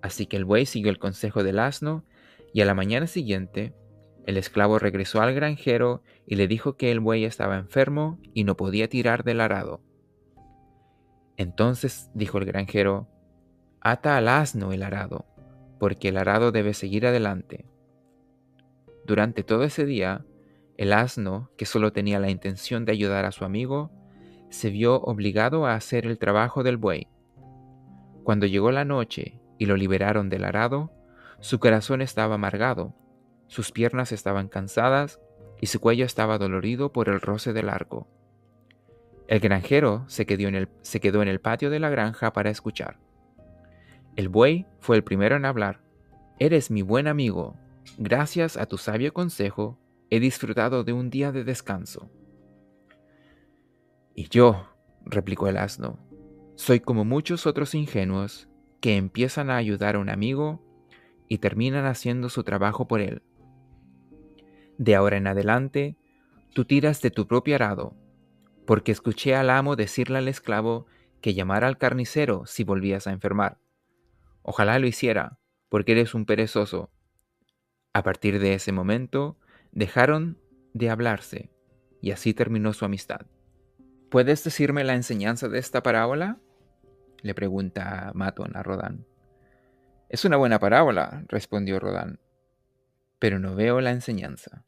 Así 0.00 0.26
que 0.26 0.36
el 0.36 0.44
buey 0.44 0.64
siguió 0.64 0.90
el 0.90 0.98
consejo 0.98 1.42
del 1.42 1.58
asno 1.58 2.04
y 2.54 2.62
a 2.62 2.64
la 2.64 2.74
mañana 2.74 3.06
siguiente 3.06 3.74
el 4.26 4.36
esclavo 4.36 4.78
regresó 4.78 5.20
al 5.20 5.34
granjero 5.34 6.02
y 6.26 6.36
le 6.36 6.46
dijo 6.48 6.76
que 6.76 6.92
el 6.92 7.00
buey 7.00 7.24
estaba 7.24 7.56
enfermo 7.56 8.18
y 8.34 8.44
no 8.44 8.56
podía 8.56 8.88
tirar 8.88 9.24
del 9.24 9.40
arado. 9.40 9.80
Entonces 11.36 12.10
dijo 12.14 12.38
el 12.38 12.44
granjero, 12.44 13.08
Ata 13.80 14.16
al 14.16 14.28
asno 14.28 14.72
el 14.72 14.82
arado, 14.82 15.24
porque 15.78 16.08
el 16.08 16.18
arado 16.18 16.52
debe 16.52 16.74
seguir 16.74 17.06
adelante. 17.06 17.64
Durante 19.06 19.42
todo 19.44 19.64
ese 19.64 19.86
día, 19.86 20.26
el 20.78 20.92
asno, 20.92 21.50
que 21.58 21.66
solo 21.66 21.92
tenía 21.92 22.20
la 22.20 22.30
intención 22.30 22.84
de 22.84 22.92
ayudar 22.92 23.24
a 23.24 23.32
su 23.32 23.44
amigo, 23.44 23.90
se 24.48 24.70
vio 24.70 25.00
obligado 25.02 25.66
a 25.66 25.74
hacer 25.74 26.06
el 26.06 26.18
trabajo 26.18 26.62
del 26.62 26.76
buey. 26.76 27.08
Cuando 28.22 28.46
llegó 28.46 28.70
la 28.70 28.84
noche 28.84 29.40
y 29.58 29.66
lo 29.66 29.76
liberaron 29.76 30.30
del 30.30 30.44
arado, 30.44 30.92
su 31.40 31.58
corazón 31.58 32.00
estaba 32.00 32.36
amargado, 32.36 32.94
sus 33.48 33.72
piernas 33.72 34.12
estaban 34.12 34.48
cansadas 34.48 35.20
y 35.60 35.66
su 35.66 35.80
cuello 35.80 36.04
estaba 36.04 36.38
dolorido 36.38 36.92
por 36.92 37.08
el 37.08 37.20
roce 37.20 37.52
del 37.52 37.68
arco. 37.68 38.06
El 39.26 39.40
granjero 39.40 40.04
se 40.06 40.26
quedó, 40.26 40.46
en 40.46 40.54
el, 40.54 40.68
se 40.82 41.00
quedó 41.00 41.22
en 41.22 41.28
el 41.28 41.40
patio 41.40 41.70
de 41.70 41.80
la 41.80 41.90
granja 41.90 42.32
para 42.32 42.50
escuchar. 42.50 42.98
El 44.14 44.28
buey 44.28 44.64
fue 44.78 44.96
el 44.96 45.02
primero 45.02 45.36
en 45.36 45.44
hablar. 45.44 45.80
Eres 46.38 46.70
mi 46.70 46.82
buen 46.82 47.08
amigo. 47.08 47.56
Gracias 47.98 48.56
a 48.56 48.66
tu 48.66 48.78
sabio 48.78 49.12
consejo, 49.12 49.78
he 50.10 50.20
disfrutado 50.20 50.84
de 50.84 50.92
un 50.92 51.10
día 51.10 51.32
de 51.32 51.44
descanso. 51.44 52.10
Y 54.14 54.28
yo, 54.28 54.68
replicó 55.04 55.48
el 55.48 55.56
asno, 55.56 55.98
soy 56.56 56.80
como 56.80 57.04
muchos 57.04 57.46
otros 57.46 57.74
ingenuos 57.74 58.48
que 58.80 58.96
empiezan 58.96 59.50
a 59.50 59.56
ayudar 59.56 59.96
a 59.96 59.98
un 59.98 60.08
amigo 60.08 60.64
y 61.28 61.38
terminan 61.38 61.86
haciendo 61.86 62.28
su 62.28 62.42
trabajo 62.42 62.88
por 62.88 63.00
él. 63.00 63.22
De 64.78 64.94
ahora 64.94 65.16
en 65.16 65.26
adelante, 65.26 65.96
tú 66.54 66.64
tiras 66.64 67.02
de 67.02 67.10
tu 67.10 67.26
propio 67.26 67.54
arado, 67.54 67.96
porque 68.66 68.92
escuché 68.92 69.34
al 69.34 69.50
amo 69.50 69.76
decirle 69.76 70.18
al 70.18 70.28
esclavo 70.28 70.86
que 71.20 71.34
llamara 71.34 71.66
al 71.66 71.78
carnicero 71.78 72.46
si 72.46 72.64
volvías 72.64 73.06
a 73.06 73.12
enfermar. 73.12 73.58
Ojalá 74.42 74.78
lo 74.78 74.86
hiciera, 74.86 75.38
porque 75.68 75.92
eres 75.92 76.14
un 76.14 76.24
perezoso. 76.24 76.90
A 77.92 78.02
partir 78.02 78.38
de 78.38 78.54
ese 78.54 78.72
momento, 78.72 79.36
dejaron 79.72 80.38
de 80.74 80.90
hablarse, 80.90 81.50
y 82.00 82.12
así 82.12 82.34
terminó 82.34 82.72
su 82.72 82.84
amistad. 82.84 83.26
¿Puedes 84.10 84.44
decirme 84.44 84.84
la 84.84 84.94
enseñanza 84.94 85.48
de 85.48 85.58
esta 85.58 85.82
parábola? 85.82 86.38
le 87.22 87.34
pregunta 87.34 88.12
Maton 88.14 88.56
a 88.56 88.62
Rodán. 88.62 89.04
Es 90.08 90.24
una 90.24 90.36
buena 90.36 90.60
parábola, 90.60 91.24
respondió 91.28 91.80
Rodán, 91.80 92.20
pero 93.18 93.40
no 93.40 93.56
veo 93.56 93.80
la 93.80 93.90
enseñanza. 93.90 94.64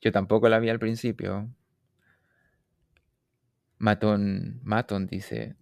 Yo 0.00 0.10
tampoco 0.10 0.48
la 0.48 0.58
vi 0.58 0.70
al 0.70 0.80
principio. 0.80 1.54
Maton, 3.78 4.60
Maton 4.64 5.06
dice, 5.06 5.54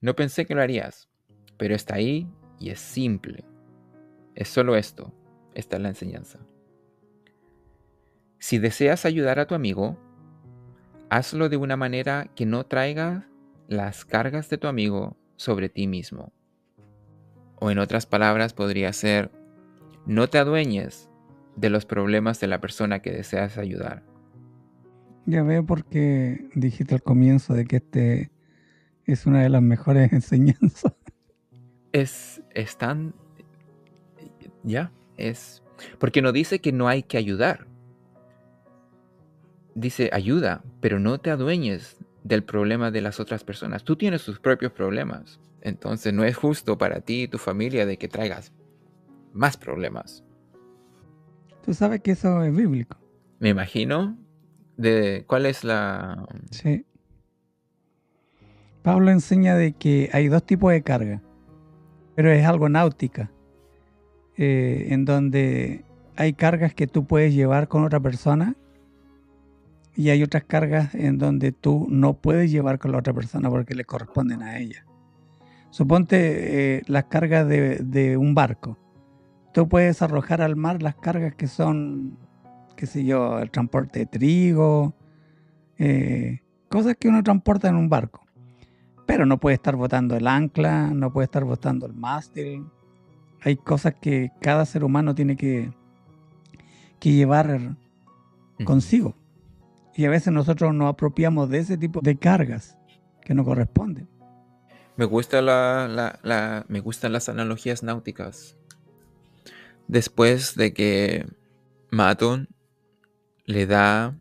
no 0.00 0.14
pensé 0.14 0.46
que 0.46 0.54
lo 0.54 0.62
harías 0.62 1.08
pero 1.58 1.74
está 1.74 1.96
ahí 1.96 2.26
y 2.58 2.70
es 2.70 2.80
simple. 2.80 3.44
Es 4.34 4.48
solo 4.48 4.76
esto. 4.76 5.12
Esta 5.54 5.76
es 5.76 5.82
la 5.82 5.88
enseñanza. 5.88 6.38
Si 8.38 8.58
deseas 8.58 9.04
ayudar 9.04 9.38
a 9.38 9.46
tu 9.46 9.54
amigo, 9.54 9.98
hazlo 11.10 11.48
de 11.48 11.56
una 11.56 11.76
manera 11.76 12.30
que 12.34 12.46
no 12.46 12.64
traiga 12.64 13.28
las 13.66 14.04
cargas 14.04 14.48
de 14.48 14.58
tu 14.58 14.66
amigo 14.66 15.16
sobre 15.36 15.68
ti 15.68 15.86
mismo. 15.86 16.32
O 17.56 17.70
en 17.70 17.78
otras 17.78 18.06
palabras 18.06 18.52
podría 18.52 18.92
ser, 18.92 19.30
no 20.06 20.28
te 20.28 20.38
adueñes 20.38 21.10
de 21.56 21.70
los 21.70 21.84
problemas 21.84 22.40
de 22.40 22.46
la 22.46 22.60
persona 22.60 23.00
que 23.00 23.10
deseas 23.10 23.58
ayudar. 23.58 24.04
Ya 25.26 25.42
veo 25.42 25.66
por 25.66 25.84
qué 25.84 26.48
dijiste 26.54 26.94
al 26.94 27.02
comienzo 27.02 27.54
de 27.54 27.66
que 27.66 27.76
este 27.76 28.30
es 29.04 29.26
una 29.26 29.42
de 29.42 29.48
las 29.48 29.62
mejores 29.62 30.12
enseñanzas 30.12 30.94
es, 31.92 32.76
tan... 32.78 33.14
Ya, 34.62 34.92
es... 35.16 35.62
Porque 35.98 36.22
no 36.22 36.32
dice 36.32 36.60
que 36.60 36.72
no 36.72 36.88
hay 36.88 37.02
que 37.02 37.18
ayudar. 37.18 37.67
Dice 39.78 40.10
ayuda, 40.12 40.62
pero 40.80 40.98
no 40.98 41.18
te 41.18 41.30
adueñes 41.30 41.96
del 42.24 42.42
problema 42.42 42.90
de 42.90 43.00
las 43.00 43.20
otras 43.20 43.44
personas. 43.44 43.84
Tú 43.84 43.96
tienes 43.96 44.24
tus 44.24 44.40
propios 44.40 44.72
problemas. 44.72 45.40
Entonces 45.60 46.12
no 46.12 46.24
es 46.24 46.36
justo 46.36 46.78
para 46.78 47.00
ti 47.00 47.22
y 47.22 47.28
tu 47.28 47.38
familia 47.38 47.86
de 47.86 47.96
que 47.96 48.08
traigas 48.08 48.52
más 49.32 49.56
problemas. 49.56 50.24
Tú 51.64 51.74
sabes 51.74 52.00
que 52.00 52.12
eso 52.12 52.42
es 52.42 52.54
bíblico. 52.54 52.96
Me 53.38 53.50
imagino. 53.50 54.16
De, 54.76 55.24
¿Cuál 55.26 55.46
es 55.46 55.64
la...? 55.64 56.26
Sí. 56.50 56.84
Pablo 58.82 59.10
enseña 59.10 59.56
de 59.56 59.72
que 59.72 60.08
hay 60.12 60.28
dos 60.28 60.44
tipos 60.44 60.72
de 60.72 60.82
carga 60.82 61.20
pero 62.18 62.32
es 62.32 62.44
algo 62.44 62.68
náutica, 62.68 63.30
eh, 64.36 64.88
en 64.90 65.04
donde 65.04 65.84
hay 66.16 66.32
cargas 66.32 66.74
que 66.74 66.88
tú 66.88 67.06
puedes 67.06 67.32
llevar 67.32 67.68
con 67.68 67.84
otra 67.84 68.00
persona 68.00 68.56
y 69.98 70.10
hay 70.10 70.22
otras 70.22 70.44
cargas 70.44 70.94
en 70.94 71.18
donde 71.18 71.50
tú 71.50 71.88
no 71.90 72.14
puedes 72.14 72.52
llevar 72.52 72.78
con 72.78 72.92
la 72.92 72.98
otra 72.98 73.12
persona 73.12 73.50
porque 73.50 73.74
le 73.74 73.84
corresponden 73.84 74.44
a 74.44 74.56
ella. 74.56 74.86
Suponte 75.70 76.76
eh, 76.76 76.82
las 76.86 77.06
cargas 77.06 77.48
de, 77.48 78.16
un 78.16 78.32
barco. 78.32 78.78
Tú 79.52 79.68
puedes 79.68 80.00
arrojar 80.00 80.40
al 80.40 80.54
mar 80.54 80.82
las 80.82 80.94
cargas 80.94 81.34
que 81.34 81.48
son, 81.48 82.16
qué 82.76 82.86
sé 82.86 83.04
yo, 83.04 83.40
el 83.40 83.50
transporte 83.50 83.98
de 83.98 84.06
trigo, 84.06 84.94
eh, 85.78 86.42
cosas 86.68 86.96
que 86.96 87.08
uno 87.08 87.24
transporta 87.24 87.68
en 87.68 87.74
un 87.74 87.88
barco. 87.88 88.24
Pero 89.04 89.26
no 89.26 89.38
puede 89.40 89.54
estar 89.54 89.74
botando 89.74 90.14
el 90.14 90.28
ancla, 90.28 90.92
no 90.94 91.12
puede 91.12 91.24
estar 91.24 91.42
botando 91.42 91.86
el 91.86 91.94
mástil. 91.94 92.66
Hay 93.40 93.56
cosas 93.56 93.94
que 94.00 94.30
cada 94.40 94.64
ser 94.64 94.84
humano 94.84 95.16
tiene 95.16 95.34
que, 95.34 95.72
que 97.00 97.14
llevar 97.14 97.74
consigo. 98.64 99.16
Y 99.98 100.04
a 100.04 100.10
veces 100.10 100.32
nosotros 100.32 100.72
nos 100.72 100.90
apropiamos 100.90 101.50
de 101.50 101.58
ese 101.58 101.76
tipo 101.76 102.00
de 102.00 102.16
cargas 102.16 102.78
que 103.20 103.34
no 103.34 103.44
corresponden. 103.44 104.08
Me, 104.96 105.04
gusta 105.06 105.42
la, 105.42 106.64
me 106.68 106.78
gustan 106.78 107.12
las 107.12 107.28
analogías 107.28 107.82
náuticas. 107.82 108.56
Después 109.88 110.54
de 110.54 110.72
que 110.72 111.26
Maton 111.90 112.48
le 113.44 113.66
da 113.66 114.16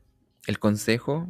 el 0.47 0.57
consejo 0.57 1.27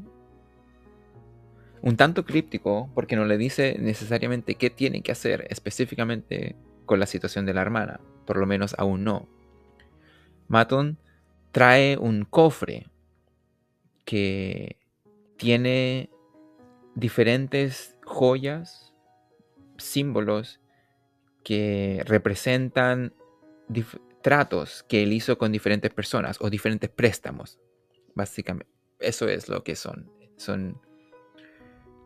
un 1.82 1.98
tanto 1.98 2.24
críptico 2.24 2.89
porque 2.96 3.18
no 3.18 3.25
le 3.25 3.38
dice 3.38 3.75
necesariamente 3.82 4.56
qué 4.56 4.70
tiene 4.70 5.01
que 5.01 5.12
hacer 5.12 5.46
específicamente 5.50 6.56
con 6.86 7.01
la 7.01 7.06
situación 7.06 7.46
de 7.46 7.54
la 7.54 7.63
hermana, 7.63 8.00
por 8.25 8.38
lo 8.38 8.46
menos 8.46 8.75
aún 8.77 9.04
no. 9.04 9.27
Maton 10.48 10.98
trae 11.51 11.98
un 11.98 12.24
cofre 12.24 12.88
que 14.08 14.78
tiene 15.36 16.10
diferentes 16.96 17.98
joyas, 18.06 18.96
símbolos 19.78 20.62
que 21.44 22.02
representan 22.06 23.14
tratos 24.22 24.84
que 24.84 25.04
él 25.04 25.12
hizo 25.12 25.38
con 25.38 25.52
diferentes 25.52 25.94
personas 25.94 26.38
o 26.40 26.50
diferentes 26.50 26.90
préstamos. 26.90 27.60
Básicamente, 28.16 28.72
eso 29.00 29.28
es 29.28 29.50
lo 29.50 29.66
que 29.66 29.76
son. 29.76 30.10
Son 30.38 30.80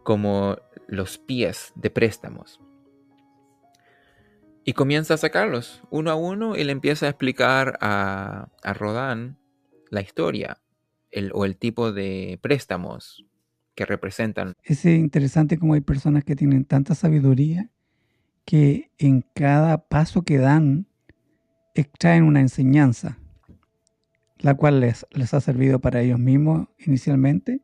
como 0.04 0.58
los 0.88 1.20
pies 1.20 1.72
de 1.76 1.92
préstamos. 1.92 2.60
Y 4.66 4.74
comienza 4.74 5.14
a 5.14 5.18
sacarlos 5.18 5.84
uno 5.92 6.10
a 6.10 6.16
uno 6.16 6.56
y 6.56 6.64
le 6.64 6.72
empieza 6.72 7.06
a 7.06 7.10
explicar 7.10 7.78
a, 7.80 8.50
a 8.64 8.74
Rodán 8.74 9.38
la 9.92 10.02
historia 10.02 10.61
o 11.34 11.46
el 11.46 11.58
tipo 11.58 11.92
de 11.92 12.40
préstamos 12.42 13.26
que 13.76 13.86
representan. 13.86 14.54
Es 14.64 14.86
interesante 14.86 15.58
como 15.58 15.74
hay 15.74 15.82
personas 15.82 16.24
que 16.24 16.36
tienen 16.36 16.66
tanta 16.66 16.96
sabiduría 16.96 17.70
que 18.46 18.92
en 18.98 19.24
cada 19.34 19.88
paso 19.88 20.24
que 20.24 20.38
dan 20.38 20.88
extraen 21.74 22.24
una 22.24 22.42
enseñanza, 22.42 23.18
la 24.40 24.56
cual 24.56 24.82
les, 24.82 25.06
les 25.12 25.34
ha 25.34 25.42
servido 25.42 25.80
para 25.80 26.02
ellos 26.02 26.20
mismos 26.20 26.68
inicialmente 26.80 27.62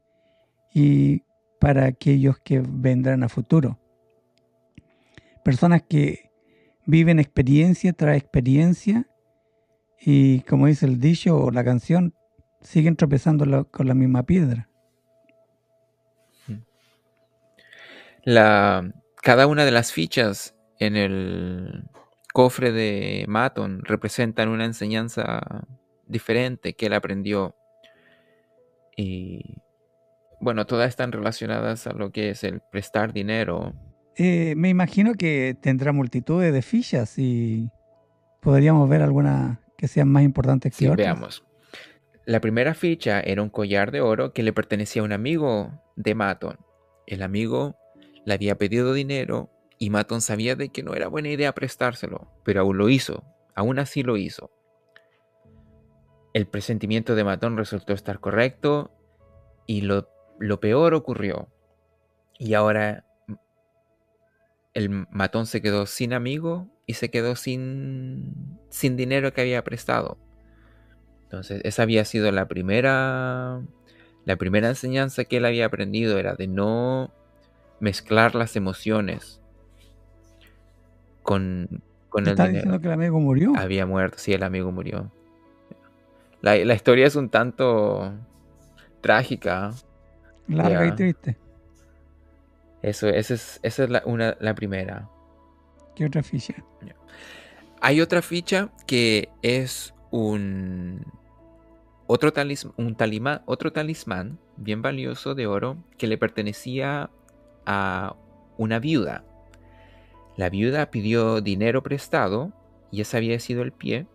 y 0.73 1.23
para 1.59 1.85
aquellos 1.85 2.39
que 2.39 2.61
vendrán 2.61 3.23
a 3.23 3.29
futuro. 3.29 3.79
Personas 5.43 5.81
que 5.81 6.31
viven 6.85 7.19
experiencia 7.19 7.93
tras 7.93 8.17
experiencia 8.17 9.07
y 9.99 10.41
como 10.41 10.67
dice 10.67 10.85
el 10.85 10.99
dicho 10.99 11.37
o 11.37 11.51
la 11.51 11.63
canción, 11.63 12.13
siguen 12.61 12.95
tropezando 12.95 13.65
con 13.69 13.87
la 13.87 13.93
misma 13.93 14.23
piedra. 14.23 14.69
La, 18.23 18.91
cada 19.21 19.47
una 19.47 19.63
de 19.63 19.71
las 19.71 19.93
fichas 19.93 20.55
en 20.79 20.95
el 20.97 21.85
cofre 22.33 22.71
de 22.71 23.25
Maton 23.27 23.81
representan 23.83 24.49
una 24.49 24.65
enseñanza 24.65 25.65
diferente 26.07 26.73
que 26.73 26.87
él 26.87 26.93
aprendió. 26.93 27.55
Y 28.95 29.61
bueno, 30.41 30.65
todas 30.65 30.89
están 30.89 31.11
relacionadas 31.11 31.87
a 31.87 31.93
lo 31.93 32.11
que 32.11 32.31
es 32.31 32.43
el 32.43 32.61
prestar 32.71 33.13
dinero. 33.13 33.73
Eh, 34.17 34.55
me 34.57 34.69
imagino 34.69 35.13
que 35.13 35.55
tendrá 35.61 35.93
multitudes 35.93 36.51
de 36.51 36.61
fichas 36.61 37.17
y 37.17 37.69
podríamos 38.41 38.89
ver 38.89 39.03
alguna 39.03 39.61
que 39.77 39.87
sean 39.87 40.09
más 40.09 40.23
importantes 40.23 40.73
que 40.73 40.77
sí, 40.77 40.87
otras. 40.87 40.97
Veamos. 40.97 41.46
La 42.27 42.41
primera 42.41 42.73
ficha 42.73 43.21
era 43.21 43.41
un 43.41 43.49
collar 43.49 43.89
de 43.91 44.01
oro 44.01 44.33
que 44.33 44.43
le 44.43 44.51
pertenecía 44.51 45.01
a 45.01 45.05
un 45.05 45.13
amigo 45.13 45.81
de 45.95 46.13
Maton. 46.13 46.57
El 47.05 47.23
amigo 47.23 47.77
le 48.25 48.33
había 48.33 48.57
pedido 48.57 48.91
dinero 48.91 49.49
y 49.79 49.91
Maton 49.91 50.19
sabía 50.19 50.57
de 50.57 50.67
que 50.67 50.83
no 50.83 50.93
era 50.93 51.07
buena 51.07 51.29
idea 51.29 51.55
prestárselo, 51.55 52.29
pero 52.43 52.59
aún 52.59 52.77
lo 52.77 52.89
hizo, 52.89 53.23
aún 53.55 53.79
así 53.79 54.03
lo 54.03 54.17
hizo. 54.17 54.51
El 56.33 56.47
presentimiento 56.47 57.15
de 57.15 57.23
Matón 57.23 57.55
resultó 57.55 57.93
estar 57.93 58.19
correcto 58.19 58.91
y 59.65 59.79
lo, 59.83 60.09
lo 60.37 60.59
peor 60.59 60.95
ocurrió. 60.95 61.47
Y 62.37 62.55
ahora 62.55 63.05
el 64.73 64.89
matón 64.89 65.45
se 65.45 65.61
quedó 65.61 65.85
sin 65.85 66.11
amigo 66.11 66.67
y 66.85 66.95
se 66.95 67.09
quedó 67.09 67.37
sin, 67.37 68.59
sin 68.69 68.97
dinero 68.97 69.31
que 69.31 69.39
había 69.39 69.63
prestado. 69.63 70.26
Entonces, 71.27 71.59
esa 71.65 71.83
había 71.83 72.05
sido 72.05 72.31
la 72.31 72.47
primera, 72.47 73.61
la 74.23 74.35
primera 74.37 74.69
enseñanza 74.69 75.25
que 75.25 75.37
él 75.37 75.45
había 75.45 75.65
aprendido, 75.65 76.17
era 76.17 76.35
de 76.35 76.47
no 76.47 77.11
mezclar 77.81 78.33
las 78.33 78.55
emociones 78.55 79.41
con, 81.23 81.83
con 82.07 82.23
el 82.23 82.29
¿Estás 82.29 82.53
diciendo 82.53 82.79
que 82.79 82.87
el 82.87 82.93
amigo 82.93 83.19
murió? 83.19 83.51
Había 83.57 83.85
muerto, 83.85 84.17
sí, 84.19 84.31
el 84.31 84.43
amigo 84.43 84.71
murió. 84.71 85.11
La, 86.41 86.55
la 86.55 86.73
historia 86.73 87.05
es 87.05 87.17
un 87.17 87.27
tanto 87.27 88.13
trágica. 89.01 89.73
Larga 90.47 90.87
y 90.87 90.91
triste. 90.93 91.37
Eso, 92.81 93.09
esa 93.09 93.33
es, 93.33 93.59
esa 93.63 93.83
es 93.83 93.89
la, 93.89 94.01
una, 94.05 94.37
la 94.39 94.55
primera. 94.55 95.09
¿Qué 95.93 96.05
otra 96.05 96.23
ficha? 96.23 96.55
Hay 97.81 97.99
otra 97.99 98.21
ficha 98.21 98.69
que 98.85 99.27
es 99.41 99.93
un 100.09 101.03
otro, 102.07 102.31
talismán, 102.31 102.73
un 102.77 102.95
otro 103.45 103.71
talismán 103.71 104.39
bien 104.55 104.81
valioso 104.81 105.35
de 105.35 105.47
oro 105.47 105.77
que 105.97 106.07
le 106.07 106.17
pertenecía 106.17 107.09
a 107.65 108.15
una 108.57 108.79
viuda. 108.79 109.23
La 110.37 110.49
viuda 110.49 110.89
pidió 110.89 111.41
dinero 111.41 111.83
prestado, 111.83 112.53
y 112.91 113.01
ese 113.01 113.17
había 113.17 113.39
sido 113.39 113.61
el 113.61 113.71
pie, 113.73 114.07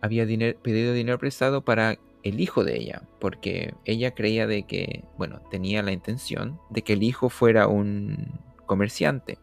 había 0.00 0.26
pedido 0.26 0.92
dinero 0.92 1.18
prestado 1.18 1.64
para 1.64 1.98
el 2.22 2.40
hijo 2.40 2.64
de 2.64 2.76
ella, 2.76 3.02
porque 3.20 3.74
ella 3.84 4.14
creía 4.14 4.46
de 4.46 4.64
que, 4.64 5.04
bueno, 5.16 5.40
tenía 5.50 5.82
la 5.82 5.92
intención 5.92 6.60
de 6.70 6.82
que 6.82 6.94
el 6.94 7.02
hijo 7.02 7.28
fuera 7.28 7.68
un 7.68 8.40
comerciante. 8.66 9.38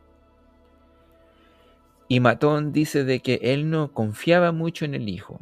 Y 2.07 2.19
Matón 2.19 2.71
dice 2.71 3.03
de 3.03 3.21
que 3.21 3.39
él 3.41 3.69
no 3.69 3.91
confiaba 3.93 4.51
mucho 4.51 4.85
en 4.85 4.93
el 4.93 5.09
hijo. 5.09 5.39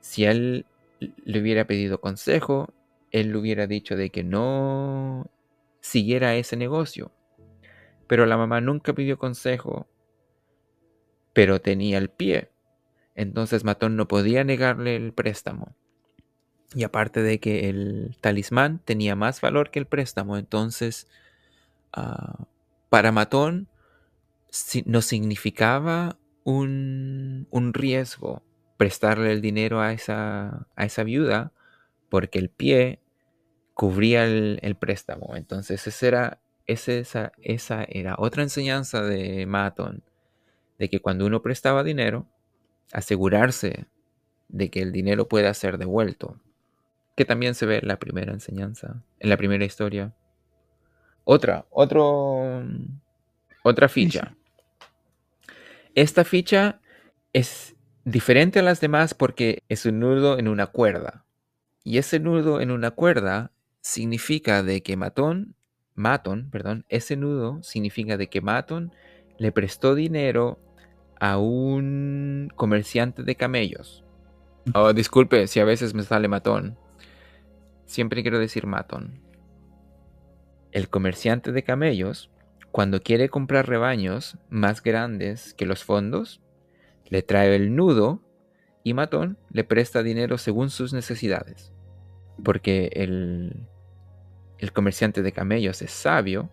Si 0.00 0.24
él 0.24 0.64
le 1.00 1.40
hubiera 1.40 1.66
pedido 1.66 2.00
consejo, 2.00 2.72
él 3.10 3.32
le 3.32 3.38
hubiera 3.38 3.66
dicho 3.66 3.96
de 3.96 4.10
que 4.10 4.22
no 4.22 5.30
siguiera 5.80 6.36
ese 6.36 6.56
negocio. 6.56 7.12
Pero 8.06 8.26
la 8.26 8.36
mamá 8.36 8.60
nunca 8.60 8.92
pidió 8.92 9.18
consejo, 9.18 9.88
pero 11.32 11.60
tenía 11.60 11.98
el 11.98 12.10
pie. 12.10 12.50
Entonces 13.14 13.64
Matón 13.64 13.96
no 13.96 14.08
podía 14.08 14.44
negarle 14.44 14.96
el 14.96 15.12
préstamo. 15.12 15.74
Y 16.74 16.84
aparte 16.84 17.22
de 17.22 17.40
que 17.40 17.68
el 17.68 18.16
talismán 18.20 18.80
tenía 18.84 19.16
más 19.16 19.40
valor 19.40 19.70
que 19.70 19.80
el 19.80 19.86
préstamo, 19.86 20.36
entonces 20.36 21.08
uh, 21.96 22.44
para 22.88 23.10
Matón 23.10 23.68
si, 24.50 24.82
no 24.86 25.02
significaba 25.02 26.18
un, 26.44 27.48
un, 27.50 27.74
riesgo 27.74 28.42
prestarle 28.80 29.30
el 29.30 29.42
dinero 29.42 29.82
a 29.82 29.92
esa, 29.92 30.66
a 30.74 30.86
esa 30.86 31.04
viuda 31.04 31.52
porque 32.08 32.38
el 32.38 32.48
pie 32.48 32.98
cubría 33.74 34.24
el, 34.24 34.58
el 34.62 34.74
préstamo. 34.74 35.36
Entonces 35.36 35.86
esa 35.86 36.06
era, 36.06 36.40
esa, 36.66 37.32
esa 37.42 37.84
era 37.86 38.14
otra 38.16 38.42
enseñanza 38.42 39.02
de 39.02 39.44
Matón, 39.44 40.02
de 40.78 40.88
que 40.88 40.98
cuando 40.98 41.26
uno 41.26 41.42
prestaba 41.42 41.84
dinero, 41.84 42.26
asegurarse 42.90 43.84
de 44.48 44.70
que 44.70 44.80
el 44.80 44.92
dinero 44.92 45.28
pueda 45.28 45.52
ser 45.52 45.76
devuelto 45.76 46.40
que 47.18 47.26
también 47.26 47.54
se 47.54 47.66
ve 47.66 47.80
en 47.82 47.86
la 47.86 47.98
primera 47.98 48.32
enseñanza, 48.32 49.02
en 49.18 49.28
la 49.28 49.36
primera 49.36 49.66
historia. 49.66 50.14
Otra, 51.24 51.66
otro, 51.68 52.64
otra 53.62 53.90
ficha. 53.90 54.34
Esta 55.94 56.24
ficha 56.24 56.80
es 57.34 57.76
diferente 58.04 58.58
a 58.58 58.62
las 58.62 58.80
demás 58.80 59.14
porque 59.14 59.62
es 59.68 59.86
un 59.86 60.00
nudo 60.00 60.38
en 60.38 60.48
una 60.48 60.66
cuerda. 60.66 61.24
Y 61.84 61.98
ese 61.98 62.20
nudo 62.20 62.60
en 62.60 62.70
una 62.70 62.90
cuerda 62.90 63.52
significa 63.80 64.62
de 64.62 64.82
que 64.82 64.96
Matón, 64.96 65.54
Matón, 65.94 66.50
perdón, 66.50 66.84
ese 66.88 67.16
nudo 67.16 67.62
significa 67.62 68.16
de 68.16 68.28
que 68.28 68.40
Matón 68.40 68.92
le 69.38 69.52
prestó 69.52 69.94
dinero 69.94 70.58
a 71.18 71.38
un 71.38 72.50
comerciante 72.56 73.22
de 73.22 73.36
camellos. 73.36 74.04
Oh, 74.74 74.92
disculpe 74.92 75.46
si 75.46 75.60
a 75.60 75.64
veces 75.64 75.94
me 75.94 76.02
sale 76.02 76.28
matón. 76.28 76.76
Siempre 77.86 78.22
quiero 78.22 78.38
decir 78.38 78.66
matón. 78.66 79.20
El 80.72 80.88
comerciante 80.88 81.52
de 81.52 81.62
camellos, 81.62 82.30
cuando 82.70 83.02
quiere 83.02 83.28
comprar 83.28 83.68
rebaños 83.68 84.38
más 84.48 84.82
grandes 84.82 85.54
que 85.54 85.66
los 85.66 85.84
fondos, 85.84 86.40
le 87.10 87.22
trae 87.22 87.54
el 87.54 87.76
nudo 87.76 88.22
y 88.82 88.94
matón 88.94 89.36
le 89.50 89.64
presta 89.64 90.02
dinero 90.02 90.38
según 90.38 90.70
sus 90.70 90.92
necesidades. 90.92 91.72
Porque 92.42 92.90
el, 92.94 93.66
el 94.58 94.72
comerciante 94.72 95.22
de 95.22 95.32
camellos 95.32 95.82
es 95.82 95.90
sabio, 95.90 96.50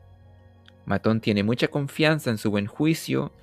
Matón 0.87 1.19
tiene 1.19 1.43
mucha 1.43 1.67
confianza 1.67 2.29
en 2.29 2.37
su 2.37 2.49
buen 2.49 2.65
juicio 2.65 3.33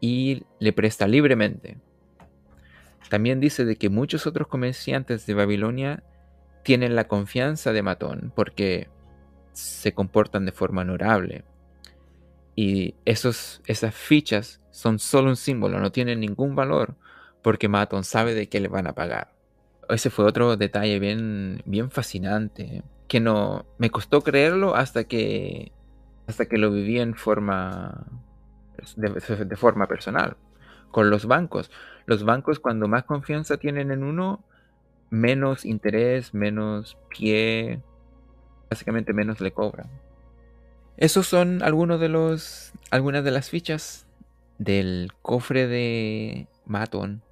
y 0.00 0.42
le 0.58 0.72
presta 0.72 1.06
libremente. 1.06 1.78
También 3.08 3.38
dice 3.38 3.64
de 3.64 3.76
que 3.76 3.88
muchos 3.88 4.26
otros 4.26 4.48
comerciantes 4.48 5.24
de 5.24 5.34
Babilonia 5.34 6.02
tienen 6.64 6.96
la 6.96 7.06
confianza 7.06 7.72
de 7.72 7.82
Matón 7.82 8.32
porque 8.34 8.88
se 9.52 9.94
comportan 9.94 10.44
de 10.46 10.52
forma 10.52 10.82
honorable. 10.82 11.44
Y 12.60 12.94
esos, 13.06 13.62
esas 13.64 13.94
fichas 13.94 14.60
son 14.70 14.98
solo 14.98 15.30
un 15.30 15.36
símbolo, 15.36 15.80
no 15.80 15.92
tienen 15.92 16.20
ningún 16.20 16.54
valor 16.54 16.94
porque 17.40 17.68
Matón 17.70 18.04
sabe 18.04 18.34
de 18.34 18.50
qué 18.50 18.60
le 18.60 18.68
van 18.68 18.86
a 18.86 18.94
pagar. 18.94 19.32
Ese 19.88 20.10
fue 20.10 20.26
otro 20.26 20.58
detalle 20.58 20.98
bien, 20.98 21.62
bien 21.64 21.90
fascinante 21.90 22.82
que 23.08 23.18
no 23.18 23.64
me 23.78 23.88
costó 23.88 24.20
creerlo 24.20 24.74
hasta 24.74 25.04
que 25.04 25.72
hasta 26.26 26.44
que 26.44 26.58
lo 26.58 26.70
viví 26.70 27.00
en 27.00 27.14
forma 27.14 28.04
de, 28.94 29.56
forma 29.56 29.86
personal 29.86 30.36
con 30.90 31.08
los 31.08 31.24
bancos. 31.24 31.70
Los 32.04 32.24
bancos 32.24 32.60
cuando 32.60 32.88
más 32.88 33.04
confianza 33.04 33.56
tienen 33.56 33.90
en 33.90 34.04
uno, 34.04 34.44
menos 35.08 35.64
interés, 35.64 36.34
menos 36.34 36.98
pie, 37.08 37.80
básicamente 38.68 39.14
menos 39.14 39.40
le 39.40 39.50
cobran. 39.50 39.88
Esos 41.00 41.26
son 41.26 41.62
algunos 41.62 41.98
de 41.98 42.10
los 42.10 42.72
algunas 42.90 43.24
de 43.24 43.30
las 43.30 43.48
fichas 43.48 44.06
del 44.58 45.10
cofre 45.22 45.66
de 45.66 46.46
Maton. 46.66 47.22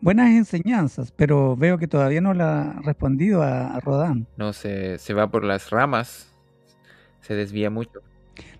Buenas 0.00 0.30
enseñanzas, 0.32 1.10
pero 1.10 1.56
veo 1.56 1.78
que 1.78 1.88
todavía 1.88 2.20
no 2.20 2.34
la 2.34 2.72
ha 2.72 2.82
respondido 2.82 3.42
a, 3.42 3.74
a 3.74 3.80
Rodán. 3.80 4.26
No, 4.36 4.52
se, 4.52 4.98
se 4.98 5.14
va 5.14 5.30
por 5.30 5.44
las 5.44 5.70
ramas 5.70 6.30
se 7.22 7.34
desvía 7.34 7.70
mucho. 7.70 8.00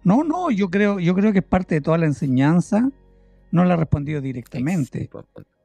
No, 0.05 0.25
no, 0.25 0.51
yo 0.51 0.71
creo, 0.71 0.99
yo 0.99 1.15
creo 1.15 1.33
que 1.33 1.41
es 1.41 1.45
parte 1.45 1.75
de 1.75 1.81
toda 1.83 1.99
la 1.99 2.07
enseñanza. 2.07 2.91
No 3.51 3.65
la 3.67 3.75
ha 3.75 3.77
respondido 3.77 4.23
directamente, 4.23 5.11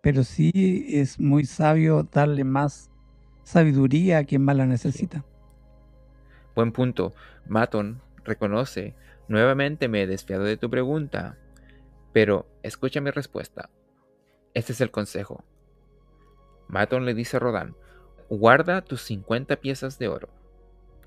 pero 0.02 0.26
sí 0.26 0.86
es 0.90 1.18
muy 1.18 1.46
sabio 1.46 2.04
darle 2.12 2.44
más 2.44 2.92
sabiduría 3.44 4.18
a 4.18 4.24
quien 4.26 4.44
más 4.44 4.58
la 4.58 4.66
necesita. 4.66 5.24
Buen 6.56 6.74
punto. 6.74 7.14
Maton 7.48 8.02
reconoce, 8.30 8.96
nuevamente 9.28 9.90
me 9.90 10.04
he 10.04 10.08
desviado 10.08 10.46
de 10.46 10.56
tu 10.56 10.70
pregunta, 10.70 11.38
pero 12.14 12.48
escucha 12.64 13.02
mi 13.02 13.12
respuesta. 13.12 13.70
Este 14.54 14.72
es 14.72 14.82
el 14.82 14.92
consejo. 14.92 15.44
Maton 16.68 17.06
le 17.06 17.14
dice 17.14 17.38
a 17.38 17.40
Rodán, 17.40 17.76
guarda 18.30 18.82
tus 18.82 19.02
50 19.04 19.58
piezas 19.58 20.00
de 20.00 20.08
oro. 20.08 20.30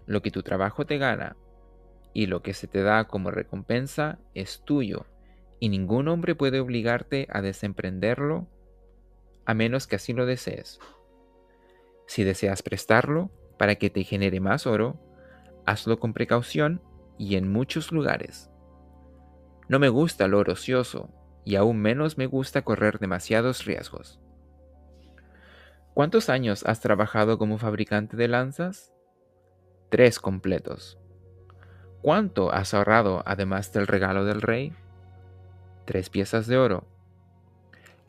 Lo 0.06 0.20
que 0.20 0.30
tu 0.30 0.42
trabajo 0.42 0.84
te 0.84 0.98
gana 0.98 1.36
y 2.12 2.26
lo 2.26 2.42
que 2.42 2.52
se 2.52 2.66
te 2.66 2.82
da 2.82 3.04
como 3.04 3.30
recompensa 3.30 4.18
es 4.34 4.62
tuyo, 4.64 5.06
y 5.58 5.68
ningún 5.68 6.08
hombre 6.08 6.34
puede 6.34 6.60
obligarte 6.60 7.26
a 7.30 7.40
desemprenderlo 7.40 8.46
a 9.46 9.54
menos 9.54 9.86
que 9.86 9.96
así 9.96 10.12
lo 10.12 10.26
desees. 10.26 10.78
Si 12.06 12.24
deseas 12.24 12.62
prestarlo 12.62 13.30
para 13.58 13.76
que 13.76 13.90
te 13.90 14.04
genere 14.04 14.40
más 14.40 14.66
oro, 14.66 15.00
hazlo 15.64 15.98
con 15.98 16.12
precaución 16.12 16.82
y 17.18 17.36
en 17.36 17.50
muchos 17.52 17.92
lugares. 17.92 18.50
No 19.68 19.78
me 19.78 19.88
gusta 19.88 20.28
lo 20.28 20.40
ocioso, 20.40 21.10
y 21.44 21.56
aún 21.56 21.80
menos 21.80 22.18
me 22.18 22.26
gusta 22.26 22.62
correr 22.62 22.98
demasiados 22.98 23.64
riesgos. 23.64 24.20
¿Cuántos 25.94 26.28
años 26.30 26.64
has 26.64 26.80
trabajado 26.80 27.38
como 27.38 27.58
fabricante 27.58 28.16
de 28.16 28.28
lanzas? 28.28 28.92
Tres 29.90 30.18
completos. 30.18 30.98
¿Cuánto 32.00 32.52
has 32.52 32.74
ahorrado 32.74 33.22
además 33.26 33.72
del 33.72 33.86
regalo 33.86 34.24
del 34.24 34.40
rey? 34.40 34.72
Tres 35.84 36.08
piezas 36.08 36.46
de 36.46 36.56
oro. 36.56 36.84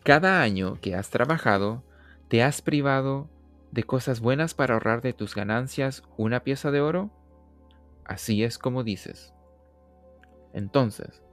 Cada 0.04 0.42
año 0.42 0.80
que 0.82 0.96
has 0.96 1.10
trabajado, 1.10 1.84
¿te 2.28 2.42
has 2.42 2.62
privado 2.62 3.30
de 3.72 3.84
cosas 3.84 4.20
buenas 4.20 4.54
para 4.54 4.74
ahorrar 4.74 5.02
de 5.02 5.14
tus 5.14 5.36
ganancias 5.36 6.04
una 6.18 6.42
pieza 6.42 6.72
de 6.72 6.82
oro? 6.82 7.12
Así 8.06 8.44
es 8.44 8.58
como 8.58 8.84
dices. 8.84 9.34
Entonces, 10.54 11.24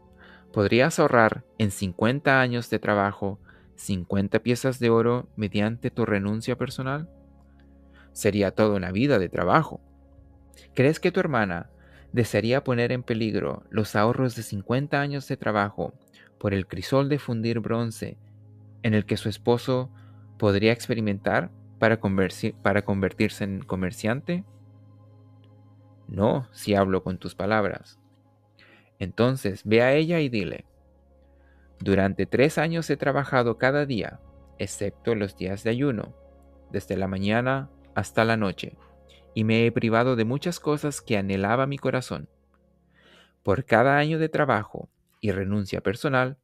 ¿podrías 0.52 0.98
ahorrar 0.98 1.44
en 1.58 1.70
50 1.70 2.40
años 2.40 2.70
de 2.70 2.78
trabajo 2.78 3.38
50 3.76 4.40
piezas 4.40 4.78
de 4.78 4.90
oro 4.90 5.28
mediante 5.36 5.90
tu 5.90 6.04
renuncia 6.04 6.56
personal? 6.56 7.08
Sería 8.12 8.50
toda 8.50 8.76
una 8.76 8.92
vida 8.92 9.18
de 9.18 9.28
trabajo. 9.28 9.80
¿Crees 10.74 11.00
que 11.00 11.12
tu 11.12 11.20
hermana 11.20 11.70
desearía 12.12 12.64
poner 12.64 12.92
en 12.92 13.02
peligro 13.02 13.64
los 13.70 13.96
ahorros 13.96 14.34
de 14.36 14.42
50 14.42 15.00
años 15.00 15.28
de 15.28 15.36
trabajo 15.36 15.94
por 16.38 16.54
el 16.54 16.66
crisol 16.66 17.08
de 17.08 17.18
fundir 17.18 17.60
bronce 17.60 18.18
en 18.82 18.94
el 18.94 19.04
que 19.04 19.16
su 19.16 19.28
esposo 19.28 19.90
podría 20.38 20.72
experimentar 20.72 21.50
para, 21.78 22.00
para 22.62 22.82
convertirse 22.82 23.44
en 23.44 23.60
comerciante? 23.60 24.44
No, 26.10 26.48
si 26.52 26.74
hablo 26.74 27.04
con 27.04 27.18
tus 27.18 27.36
palabras. 27.36 28.00
Entonces 28.98 29.62
ve 29.64 29.82
a 29.82 29.94
ella 29.94 30.20
y 30.20 30.28
dile, 30.28 30.66
durante 31.78 32.26
tres 32.26 32.58
años 32.58 32.90
he 32.90 32.96
trabajado 32.96 33.56
cada 33.56 33.86
día, 33.86 34.20
excepto 34.58 35.14
los 35.14 35.36
días 35.36 35.62
de 35.62 35.70
ayuno, 35.70 36.14
desde 36.70 36.96
la 36.96 37.06
mañana 37.06 37.70
hasta 37.94 38.24
la 38.24 38.36
noche 38.36 38.76
y 39.34 39.44
me 39.44 39.64
he 39.64 39.72
privado 39.72 40.16
de 40.16 40.24
muchas 40.24 40.60
cosas 40.60 41.00
que 41.00 41.16
anhelaba 41.16 41.66
mi 41.66 41.78
corazón. 41.78 42.28
Por 43.42 43.64
cada 43.64 43.96
año 43.96 44.18
de 44.18 44.28
trabajo 44.28 44.88
y 45.20 45.30
renuncia 45.30 45.80
personal, 45.80 46.36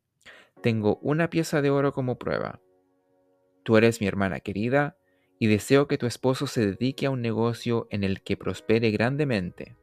tengo 0.62 0.98
una 1.02 1.28
pieza 1.28 1.60
de 1.60 1.70
oro 1.70 1.92
como 1.92 2.18
prueba. 2.18 2.60
Tú 3.64 3.76
eres 3.76 4.00
mi 4.00 4.06
hermana 4.06 4.40
querida 4.40 4.96
y 5.38 5.46
deseo 5.46 5.86
que 5.86 5.98
tu 5.98 6.06
esposo 6.06 6.46
se 6.46 6.66
dedique 6.66 7.06
a 7.06 7.10
un 7.10 7.22
negocio 7.22 7.86
en 7.90 8.04
el 8.04 8.22
que 8.22 8.36
prospere 8.36 8.90
grandemente. 8.90 9.76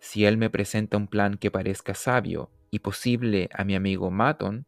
Si 0.00 0.24
él 0.24 0.36
me 0.36 0.50
presenta 0.50 0.96
un 0.96 1.08
plan 1.08 1.36
que 1.36 1.50
parezca 1.50 1.94
sabio 1.94 2.50
y 2.70 2.80
posible 2.80 3.48
a 3.52 3.64
mi 3.64 3.74
amigo 3.74 4.10
Maton, 4.10 4.66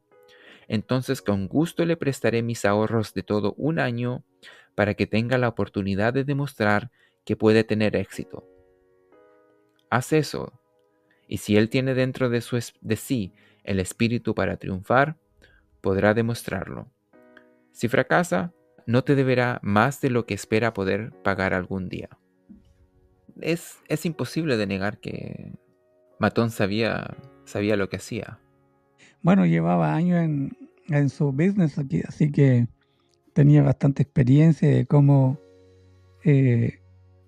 entonces 0.68 1.20
con 1.22 1.48
gusto 1.48 1.84
le 1.84 1.96
prestaré 1.96 2.42
mis 2.42 2.64
ahorros 2.64 3.14
de 3.14 3.22
todo 3.22 3.54
un 3.56 3.78
año 3.78 4.24
para 4.74 4.94
que 4.94 5.06
tenga 5.06 5.38
la 5.38 5.48
oportunidad 5.48 6.14
de 6.14 6.24
demostrar 6.24 6.90
que 7.24 7.36
puede 7.36 7.64
tener 7.64 7.96
éxito. 7.96 8.48
Haz 9.90 10.12
eso, 10.12 10.58
y 11.28 11.38
si 11.38 11.56
Él 11.56 11.68
tiene 11.68 11.94
dentro 11.94 12.30
de, 12.30 12.42
de 12.80 12.96
sí 12.96 13.32
el 13.64 13.80
espíritu 13.80 14.34
para 14.34 14.56
triunfar, 14.56 15.16
podrá 15.80 16.14
demostrarlo. 16.14 16.88
Si 17.72 17.88
fracasa, 17.88 18.52
no 18.86 19.04
te 19.04 19.14
deberá 19.14 19.60
más 19.62 20.00
de 20.00 20.10
lo 20.10 20.26
que 20.26 20.34
espera 20.34 20.72
poder 20.72 21.12
pagar 21.22 21.54
algún 21.54 21.88
día. 21.88 22.08
Es, 23.40 23.78
es 23.88 24.04
imposible 24.06 24.56
de 24.56 24.66
negar 24.66 24.98
que 24.98 25.52
Matón 26.18 26.50
sabía, 26.50 27.16
sabía 27.44 27.76
lo 27.76 27.88
que 27.88 27.96
hacía. 27.96 28.38
Bueno, 29.22 29.46
llevaba 29.46 29.94
años 29.94 30.22
en, 30.22 30.56
en 30.88 31.08
su 31.08 31.32
business 31.32 31.78
aquí, 31.78 32.02
así 32.06 32.30
que 32.30 32.68
tenía 33.32 33.62
bastante 33.62 34.02
experiencia 34.02 34.68
de 34.68 34.86
cómo 34.86 35.38
eh, 36.24 36.80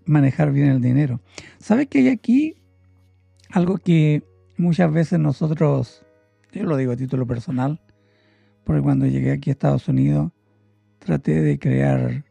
manejar 0.05 0.53
bien 0.53 0.69
el 0.69 0.81
dinero. 0.81 1.21
¿Sabe 1.59 1.87
que 1.87 1.99
hay 1.99 2.09
aquí 2.09 2.57
algo 3.51 3.79
que 3.79 4.23
muchas 4.57 4.93
veces 4.93 5.19
nosotros, 5.19 6.05
yo 6.53 6.64
lo 6.64 6.77
digo 6.77 6.93
a 6.93 6.97
título 6.97 7.27
personal, 7.27 7.81
porque 8.64 8.83
cuando 8.83 9.07
llegué 9.07 9.33
aquí 9.33 9.51
a 9.51 9.53
Estados 9.53 9.88
Unidos 9.88 10.33
traté 11.05 11.40
de 11.40 11.59
crear 11.59 12.25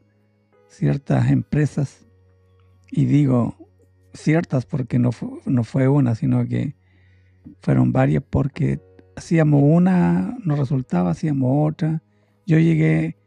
ciertas 0.67 1.29
empresas 1.29 2.05
y 2.91 3.05
digo 3.05 3.55
ciertas 4.13 4.65
porque 4.65 4.99
no 4.99 5.11
fue, 5.11 5.29
no 5.45 5.63
fue 5.63 5.87
una, 5.87 6.15
sino 6.15 6.45
que 6.47 6.75
fueron 7.61 7.91
varias 7.91 8.23
porque 8.29 8.81
hacíamos 9.15 9.61
una, 9.63 10.37
no 10.43 10.55
resultaba, 10.55 11.11
hacíamos 11.11 11.71
otra. 11.71 12.01
Yo 12.45 12.59
llegué 12.59 13.17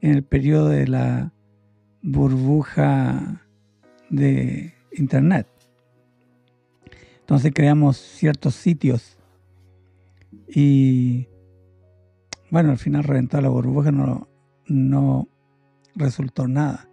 en 0.00 0.12
el 0.12 0.24
periodo 0.24 0.68
de 0.68 0.88
la 0.88 1.32
burbuja 2.02 3.42
de 4.10 4.74
Internet. 4.92 5.46
Entonces 7.20 7.52
creamos 7.54 7.96
ciertos 7.96 8.54
sitios 8.54 9.16
y 10.48 11.28
bueno, 12.50 12.70
al 12.70 12.78
final 12.78 13.04
reventó 13.04 13.40
la 13.40 13.48
burbuja, 13.48 13.90
no, 13.92 14.28
no 14.66 15.28
resultó 15.94 16.48
nada. 16.48 16.88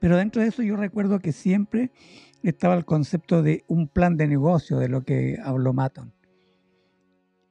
Pero 0.00 0.16
dentro 0.16 0.42
de 0.42 0.48
eso 0.48 0.62
yo 0.62 0.76
recuerdo 0.76 1.20
que 1.20 1.32
siempre 1.32 1.90
estaba 2.42 2.74
el 2.74 2.84
concepto 2.84 3.42
de 3.42 3.64
un 3.66 3.88
plan 3.88 4.16
de 4.16 4.28
negocio, 4.28 4.78
de 4.78 4.88
lo 4.88 5.02
que 5.02 5.38
habló 5.42 5.72
Maton. 5.72 6.12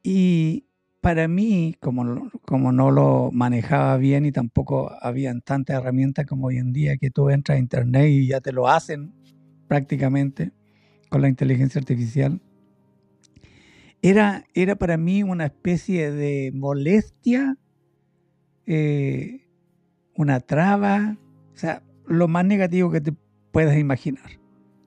Y 0.04 0.66
para 1.02 1.28
mí, 1.28 1.76
como, 1.80 2.32
como 2.44 2.72
no 2.72 2.92
lo 2.92 3.30
manejaba 3.32 3.98
bien 3.98 4.26
y 4.26 4.32
tampoco 4.32 4.92
habían 5.02 5.42
tantas 5.42 5.78
herramientas 5.78 6.26
como 6.26 6.48
hoy 6.48 6.58
en 6.58 6.74
día 6.74 6.98
que 6.98 7.12
tú 7.12 7.30
entras 7.30 7.58
a 7.58 7.60
internet 7.60 8.10
y 8.10 8.28
ya 8.28 8.42
te 8.42 8.52
lo 8.52 8.68
hacen 8.68 9.14
prácticamente, 9.68 10.52
con 11.10 11.22
la 11.22 11.30
inteligencia 11.30 11.80
artificial, 11.80 12.42
era, 14.02 14.46
era 14.54 14.76
para 14.76 14.98
mí 14.98 15.24
una 15.24 15.46
especie 15.46 16.12
de 16.12 16.52
molestia, 16.54 17.58
eh, 18.66 19.45
una 20.16 20.40
traba, 20.40 21.18
o 21.54 21.58
sea, 21.58 21.84
lo 22.08 22.28
más 22.28 22.46
negativo 22.46 22.92
que 22.92 23.02
te 23.02 23.14
puedas 23.52 23.78
imaginar. 23.78 24.40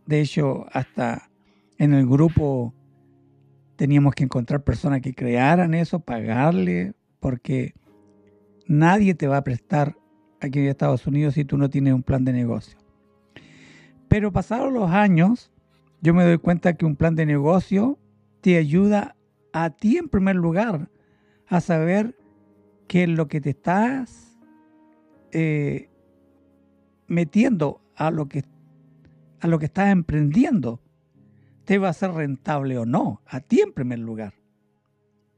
De 0.06 0.20
hecho, 0.20 0.66
hasta 0.72 1.30
en 1.78 1.92
el 1.92 2.06
grupo 2.06 2.74
teníamos 3.76 4.14
que 4.14 4.24
encontrar 4.24 4.64
personas 4.64 5.00
que 5.00 5.14
crearan 5.14 5.74
eso, 5.74 6.00
pagarle, 6.00 6.94
porque 7.20 7.74
nadie 8.66 9.14
te 9.14 9.28
va 9.28 9.38
a 9.38 9.44
prestar 9.44 9.96
aquí 10.40 10.60
en 10.60 10.66
Estados 10.66 11.06
Unidos 11.06 11.34
si 11.34 11.44
tú 11.44 11.56
no 11.56 11.70
tienes 11.70 11.94
un 11.94 12.02
plan 12.02 12.24
de 12.24 12.32
negocio. 12.32 12.78
Pero 14.08 14.32
pasados 14.32 14.72
los 14.72 14.90
años, 14.90 15.52
yo 16.00 16.14
me 16.14 16.24
doy 16.24 16.38
cuenta 16.38 16.74
que 16.74 16.86
un 16.86 16.96
plan 16.96 17.14
de 17.14 17.26
negocio 17.26 17.98
te 18.40 18.56
ayuda 18.56 19.16
a 19.52 19.70
ti 19.70 19.98
en 19.98 20.08
primer 20.08 20.36
lugar 20.36 20.90
a 21.46 21.60
saber 21.60 22.16
que 22.86 23.06
lo 23.06 23.28
que 23.28 23.40
te 23.40 23.50
estás 23.50 24.27
eh, 25.32 25.90
metiendo 27.06 27.80
a 27.94 28.10
lo 28.10 28.28
que 28.28 28.44
a 29.40 29.46
lo 29.46 29.58
que 29.58 29.66
estás 29.66 29.90
emprendiendo 29.90 30.80
te 31.64 31.78
va 31.78 31.90
a 31.90 31.92
ser 31.92 32.12
rentable 32.12 32.78
o 32.78 32.86
no, 32.86 33.22
a 33.26 33.40
ti 33.40 33.60
en 33.60 33.72
primer 33.72 33.98
lugar. 33.98 34.34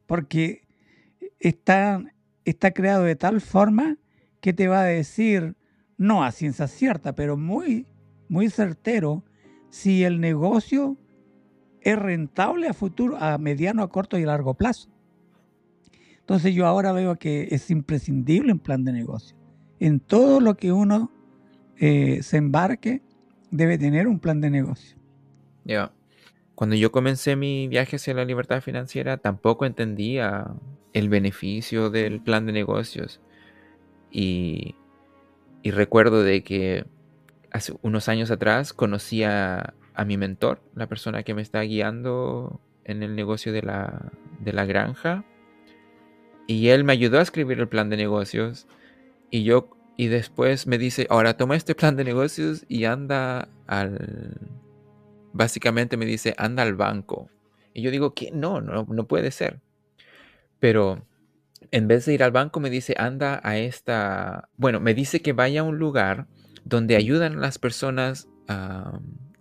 Porque 0.06 0.62
está, 1.38 2.02
está 2.44 2.70
creado 2.70 3.04
de 3.04 3.16
tal 3.16 3.40
forma 3.40 3.98
que 4.40 4.52
te 4.52 4.68
va 4.68 4.82
a 4.82 4.84
decir, 4.84 5.56
no 5.98 6.24
a 6.24 6.30
ciencia 6.30 6.68
cierta, 6.68 7.14
pero 7.14 7.36
muy, 7.36 7.86
muy 8.28 8.48
certero, 8.48 9.24
si 9.70 10.04
el 10.04 10.20
negocio 10.20 10.96
es 11.80 11.98
rentable 11.98 12.68
a 12.68 12.74
futuro, 12.74 13.16
a 13.16 13.36
mediano, 13.38 13.82
a 13.82 13.90
corto 13.90 14.18
y 14.18 14.22
a 14.22 14.26
largo 14.26 14.54
plazo. 14.54 14.88
Entonces 16.20 16.54
yo 16.54 16.66
ahora 16.66 16.92
veo 16.92 17.16
que 17.16 17.48
es 17.50 17.70
imprescindible 17.70 18.52
un 18.52 18.60
plan 18.60 18.84
de 18.84 18.92
negocio. 18.92 19.39
En 19.80 19.98
todo 19.98 20.40
lo 20.40 20.56
que 20.56 20.72
uno 20.72 21.10
eh, 21.78 22.22
se 22.22 22.36
embarque, 22.36 23.02
debe 23.50 23.78
tener 23.78 24.06
un 24.06 24.20
plan 24.20 24.40
de 24.40 24.50
negocio. 24.50 24.96
Ya. 25.64 25.92
Cuando 26.54 26.76
yo 26.76 26.92
comencé 26.92 27.36
mi 27.36 27.68
viaje 27.68 27.96
hacia 27.96 28.12
la 28.12 28.26
libertad 28.26 28.60
financiera, 28.60 29.16
tampoco 29.16 29.64
entendía 29.64 30.54
el 30.92 31.08
beneficio 31.08 31.88
del 31.88 32.20
plan 32.20 32.44
de 32.44 32.52
negocios. 32.52 33.20
Y, 34.10 34.74
recuerdo 35.64 36.22
de 36.22 36.42
que 36.42 36.84
hace 37.50 37.72
unos 37.82 38.08
años 38.08 38.30
atrás 38.30 38.72
conocí 38.74 39.22
a, 39.24 39.74
mi 40.06 40.16
mentor, 40.16 40.62
la 40.74 40.86
persona 40.86 41.22
que 41.22 41.34
me 41.34 41.42
está 41.42 41.60
guiando 41.62 42.60
en 42.84 43.02
el 43.02 43.14
negocio 43.14 43.52
de 43.52 43.62
la, 43.62 44.12
de 44.40 44.52
la 44.52 44.64
granja. 44.66 45.24
Y 46.46 46.68
él 46.68 46.84
me 46.84 46.92
ayudó 46.92 47.18
a 47.18 47.22
escribir 47.22 47.58
el 47.58 47.68
plan 47.68 47.88
de 47.90 47.96
negocios. 47.96 48.66
Y 49.30 49.44
yo 49.44 49.70
y 49.96 50.08
después 50.08 50.66
me 50.66 50.78
dice, 50.78 51.06
ahora 51.10 51.36
toma 51.36 51.56
este 51.56 51.74
plan 51.74 51.94
de 51.94 52.04
negocios 52.04 52.64
y 52.68 52.84
anda 52.84 53.48
al... 53.66 54.38
Básicamente 55.32 55.96
me 55.98 56.06
dice, 56.06 56.34
anda 56.38 56.62
al 56.62 56.74
banco. 56.74 57.28
Y 57.74 57.82
yo 57.82 57.90
digo 57.90 58.14
que 58.14 58.30
no, 58.30 58.62
no, 58.62 58.86
no 58.88 59.06
puede 59.06 59.30
ser. 59.30 59.60
Pero 60.58 61.04
en 61.70 61.86
vez 61.86 62.06
de 62.06 62.14
ir 62.14 62.22
al 62.22 62.32
banco 62.32 62.60
me 62.60 62.70
dice, 62.70 62.94
anda 62.96 63.40
a 63.44 63.58
esta... 63.58 64.48
Bueno, 64.56 64.80
me 64.80 64.94
dice 64.94 65.20
que 65.20 65.34
vaya 65.34 65.60
a 65.60 65.64
un 65.64 65.78
lugar 65.78 66.26
donde 66.64 66.96
ayudan 66.96 67.34
a 67.34 67.40
las 67.40 67.58
personas 67.58 68.26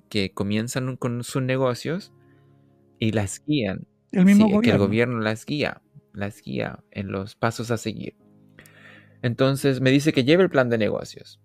que 0.10 0.34
comienzan 0.34 0.98
con 0.98 1.24
sus 1.24 1.42
negocios 1.42 2.12
y 3.00 3.14
las 3.14 3.44
guían. 3.46 3.88
El 4.12 4.26
mismo 4.26 4.46
gobierno. 4.46 4.62
Que 4.62 4.72
el 4.72 4.78
gobierno 4.78 5.20
las 5.20 5.46
guía, 5.46 5.82
las 6.14 6.42
guía 6.42 6.84
en 6.92 7.12
los 7.12 7.36
pasos 7.36 7.72
a 7.72 7.78
seguir. 7.78 8.16
Entonces 9.22 9.82
me 9.82 9.92
dice 9.92 10.14
que 10.14 10.24
lleve 10.24 10.44
el 10.44 10.50
plan 10.50 10.70
de 10.70 10.78
negocios. 10.78 11.40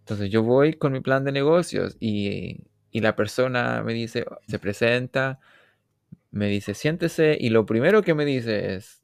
Entonces 0.00 0.30
yo 0.30 0.42
voy 0.42 0.74
con 0.74 0.92
mi 0.92 1.00
plan 1.00 1.24
de 1.24 1.32
negocios 1.32 1.96
y, 2.00 2.64
la 2.92 3.16
persona 3.16 3.82
me 3.82 3.94
dice, 3.94 4.26
se 4.48 4.58
presenta, 4.58 5.40
me 6.30 6.48
dice, 6.48 6.74
siéntese 6.74 7.36
y 7.40 7.50
lo 7.50 7.64
primero 7.64 8.02
que 8.02 8.14
me 8.14 8.24
dice 8.24 8.74
es, 8.74 9.02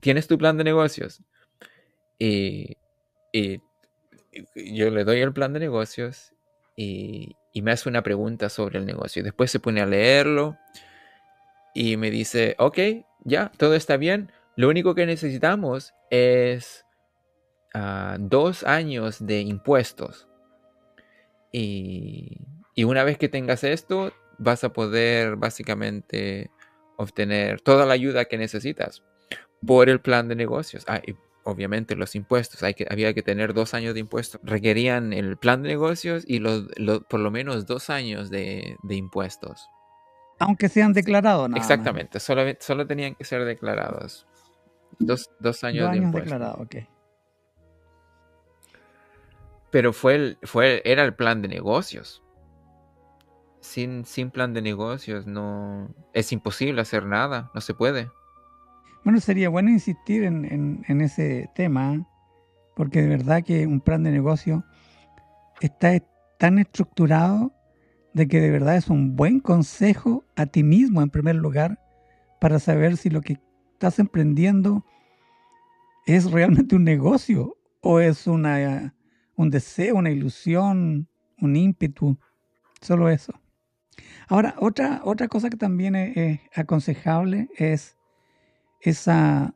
¿tienes 0.00 0.28
tu 0.28 0.38
plan 0.38 0.56
de 0.56 0.64
negocios? 0.64 1.22
Y, 2.18 2.76
yo 4.54 4.90
le 4.90 5.04
doy 5.04 5.20
el 5.20 5.32
plan 5.32 5.52
de 5.52 5.60
negocios 5.60 6.32
y, 6.76 7.34
y, 7.52 7.62
me 7.62 7.72
hace 7.72 7.88
una 7.88 8.02
pregunta 8.02 8.50
sobre 8.50 8.78
el 8.78 8.86
negocio. 8.86 9.22
Después 9.22 9.50
se 9.50 9.58
pone 9.58 9.80
a 9.80 9.86
leerlo 9.86 10.58
y 11.74 11.96
me 11.96 12.10
dice, 12.10 12.54
ok, 12.58 12.78
ya, 13.24 13.50
todo 13.56 13.74
está 13.74 13.96
bien. 13.96 14.30
Lo 14.54 14.68
único 14.68 14.94
que 14.94 15.06
necesitamos 15.06 15.94
es 16.10 16.84
dos 18.18 18.64
años 18.64 19.24
de 19.24 19.40
impuestos. 19.40 20.28
Y, 21.52 22.40
una 22.76 23.04
vez 23.04 23.18
que 23.18 23.28
tengas 23.28 23.64
esto, 23.64 24.12
vas 24.38 24.62
a 24.64 24.72
poder 24.72 25.36
básicamente 25.36 26.50
obtener 26.96 27.60
toda 27.60 27.86
la 27.86 27.94
ayuda 27.94 28.26
que 28.26 28.38
necesitas 28.38 29.02
por 29.66 29.88
el 29.88 30.00
plan 30.00 30.28
de 30.28 30.36
negocios. 30.36 30.84
Ah, 30.86 31.00
y 31.04 31.14
obviamente 31.44 31.96
los 31.96 32.14
impuestos, 32.14 32.62
hay 32.62 32.74
que, 32.74 32.86
había 32.88 33.14
que 33.14 33.22
tener 33.22 33.54
dos 33.54 33.74
años 33.74 33.94
de 33.94 34.00
impuestos. 34.00 34.40
Requerían 34.44 35.12
el 35.12 35.36
plan 35.36 35.62
de 35.62 35.70
negocios 35.70 36.24
y 36.26 36.40
por 36.40 37.20
lo 37.20 37.30
menos 37.30 37.66
dos 37.66 37.90
años 37.90 38.30
de, 38.30 38.76
impuestos. 38.88 39.68
Aunque 40.38 40.68
sean 40.68 40.92
declarados, 40.92 41.50
Exactamente, 41.56 42.20
solo, 42.20 42.42
solo 42.60 42.86
tenían 42.86 43.16
que 43.16 43.24
ser 43.24 43.44
declarados. 43.44 44.26
Dos, 45.00 45.64
años, 45.64 45.90
de 45.90 45.98
impuestos. 45.98 46.68
Pero 49.70 49.92
fue 49.92 50.14
el, 50.14 50.38
fue, 50.42 50.82
era 50.84 51.04
el 51.04 51.14
plan 51.14 51.42
de 51.42 51.48
negocios. 51.48 52.22
Sin, 53.60 54.04
sin 54.04 54.30
plan 54.30 54.54
de 54.54 54.62
negocios 54.62 55.26
no 55.26 55.94
es 56.14 56.32
imposible 56.32 56.80
hacer 56.80 57.04
nada, 57.04 57.50
no 57.54 57.60
se 57.60 57.74
puede. 57.74 58.08
Bueno, 59.04 59.20
sería 59.20 59.48
bueno 59.48 59.70
insistir 59.70 60.24
en, 60.24 60.84
ese 61.00 61.48
tema, 61.54 62.06
porque 62.76 63.02
de 63.02 63.08
verdad 63.08 63.42
que 63.42 63.66
un 63.66 63.80
plan 63.80 64.02
de 64.02 64.10
negocio 64.10 64.64
está 65.60 65.98
tan 66.38 66.58
estructurado 66.58 67.52
de 68.12 68.28
que 68.28 68.40
de 68.40 68.50
verdad 68.50 68.76
es 68.76 68.88
un 68.88 69.16
buen 69.16 69.40
consejo 69.40 70.24
a 70.36 70.46
ti 70.46 70.62
mismo 70.62 71.02
en 71.02 71.10
primer 71.10 71.36
lugar 71.36 71.80
para 72.40 72.58
saber 72.58 72.96
si 72.96 73.10
lo 73.10 73.20
que 73.20 73.40
estás 73.72 73.98
emprendiendo 73.98 74.84
es 76.06 76.30
realmente 76.30 76.76
un 76.76 76.84
negocio 76.84 77.56
o 77.80 78.00
es 78.00 78.26
una 78.26 78.94
un 79.38 79.50
deseo, 79.50 79.94
una 79.94 80.10
ilusión, 80.10 81.08
un 81.40 81.56
ímpetu, 81.56 82.18
solo 82.80 83.08
eso. 83.08 83.32
Ahora, 84.26 84.56
otra, 84.58 85.00
otra 85.04 85.28
cosa 85.28 85.48
que 85.48 85.56
también 85.56 85.94
es, 85.94 86.40
aconsejable 86.54 87.48
es 87.56 87.96
esa 88.80 89.54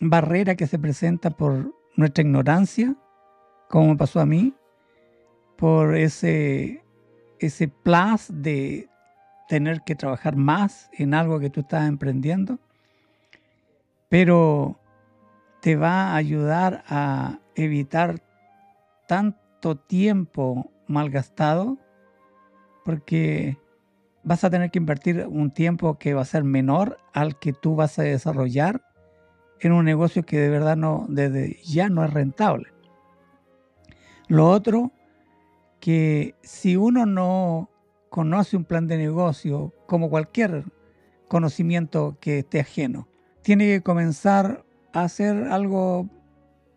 barrera 0.00 0.54
que 0.54 0.68
se 0.68 0.78
presenta 0.78 1.30
por 1.30 1.74
nuestra 1.96 2.22
ignorancia, 2.22 2.94
como 3.68 3.88
me 3.88 3.96
pasó 3.96 4.20
a 4.20 4.26
mí, 4.26 4.54
por 5.56 5.96
ese, 5.96 6.84
ese 7.40 7.66
plus 7.66 8.28
de 8.30 8.88
tener 9.48 9.82
que 9.84 9.96
trabajar 9.96 10.36
más 10.36 10.88
en 10.92 11.14
algo 11.14 11.40
que 11.40 11.50
tú 11.50 11.60
estás 11.60 11.88
emprendiendo, 11.88 12.60
pero 14.08 14.78
te 15.62 15.74
va 15.74 16.12
a 16.12 16.16
ayudar 16.16 16.84
a 16.86 17.40
evitar 17.56 18.27
tanto 19.08 19.76
tiempo 19.76 20.70
malgastado 20.86 21.78
porque 22.84 23.58
vas 24.22 24.44
a 24.44 24.50
tener 24.50 24.70
que 24.70 24.78
invertir 24.78 25.26
un 25.26 25.50
tiempo 25.50 25.98
que 25.98 26.14
va 26.14 26.22
a 26.22 26.26
ser 26.26 26.44
menor 26.44 26.98
al 27.12 27.38
que 27.38 27.52
tú 27.52 27.74
vas 27.74 27.98
a 27.98 28.02
desarrollar 28.02 28.82
en 29.60 29.72
un 29.72 29.84
negocio 29.84 30.24
que 30.24 30.38
de 30.38 30.50
verdad 30.50 30.76
no, 30.76 31.06
desde 31.08 31.56
ya 31.64 31.88
no 31.88 32.04
es 32.04 32.12
rentable. 32.12 32.68
Lo 34.28 34.48
otro, 34.48 34.92
que 35.80 36.34
si 36.42 36.76
uno 36.76 37.06
no 37.06 37.70
conoce 38.10 38.56
un 38.56 38.64
plan 38.64 38.86
de 38.86 38.98
negocio, 38.98 39.72
como 39.86 40.10
cualquier 40.10 40.64
conocimiento 41.28 42.18
que 42.20 42.40
esté 42.40 42.60
ajeno, 42.60 43.08
tiene 43.42 43.66
que 43.66 43.82
comenzar 43.82 44.64
a 44.92 45.02
hacer 45.02 45.44
algo 45.44 46.08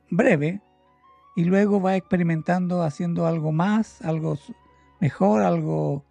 breve, 0.09 0.61
y 1.35 1.45
luego 1.45 1.81
va 1.81 1.95
experimentando 1.95 2.83
haciendo 2.83 3.25
algo 3.25 3.51
más, 3.51 4.01
algo 4.01 4.37
mejor, 4.99 5.41
algo 5.41 6.03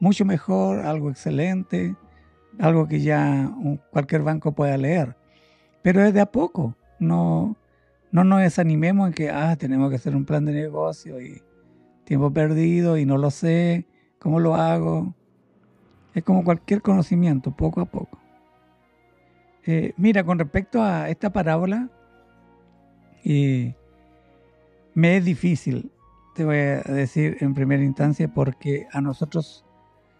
mucho 0.00 0.24
mejor, 0.24 0.80
algo 0.80 1.10
excelente, 1.10 1.94
algo 2.58 2.86
que 2.86 3.00
ya 3.00 3.52
cualquier 3.90 4.22
banco 4.22 4.52
pueda 4.52 4.76
leer. 4.76 5.16
Pero 5.82 6.02
es 6.02 6.12
de 6.14 6.20
a 6.20 6.26
poco, 6.26 6.76
no, 6.98 7.56
no 8.10 8.24
nos 8.24 8.40
desanimemos 8.40 9.08
en 9.08 9.14
que 9.14 9.30
ah, 9.30 9.56
tenemos 9.56 9.90
que 9.90 9.96
hacer 9.96 10.16
un 10.16 10.24
plan 10.24 10.44
de 10.44 10.52
negocio 10.52 11.20
y 11.20 11.42
tiempo 12.04 12.32
perdido 12.32 12.98
y 12.98 13.06
no 13.06 13.16
lo 13.16 13.30
sé, 13.30 13.86
¿cómo 14.18 14.40
lo 14.40 14.54
hago? 14.54 15.14
Es 16.14 16.22
como 16.22 16.44
cualquier 16.44 16.80
conocimiento, 16.82 17.50
poco 17.50 17.80
a 17.80 17.86
poco. 17.86 18.18
Eh, 19.66 19.94
mira, 19.96 20.24
con 20.24 20.38
respecto 20.38 20.82
a 20.82 21.08
esta 21.08 21.32
parábola, 21.32 21.88
eh, 23.24 23.74
me 24.94 25.16
es 25.16 25.24
difícil, 25.24 25.90
te 26.34 26.44
voy 26.44 26.56
a 26.56 26.80
decir 26.82 27.36
en 27.40 27.54
primera 27.54 27.82
instancia, 27.82 28.28
porque 28.32 28.86
a 28.92 29.00
nosotros 29.00 29.64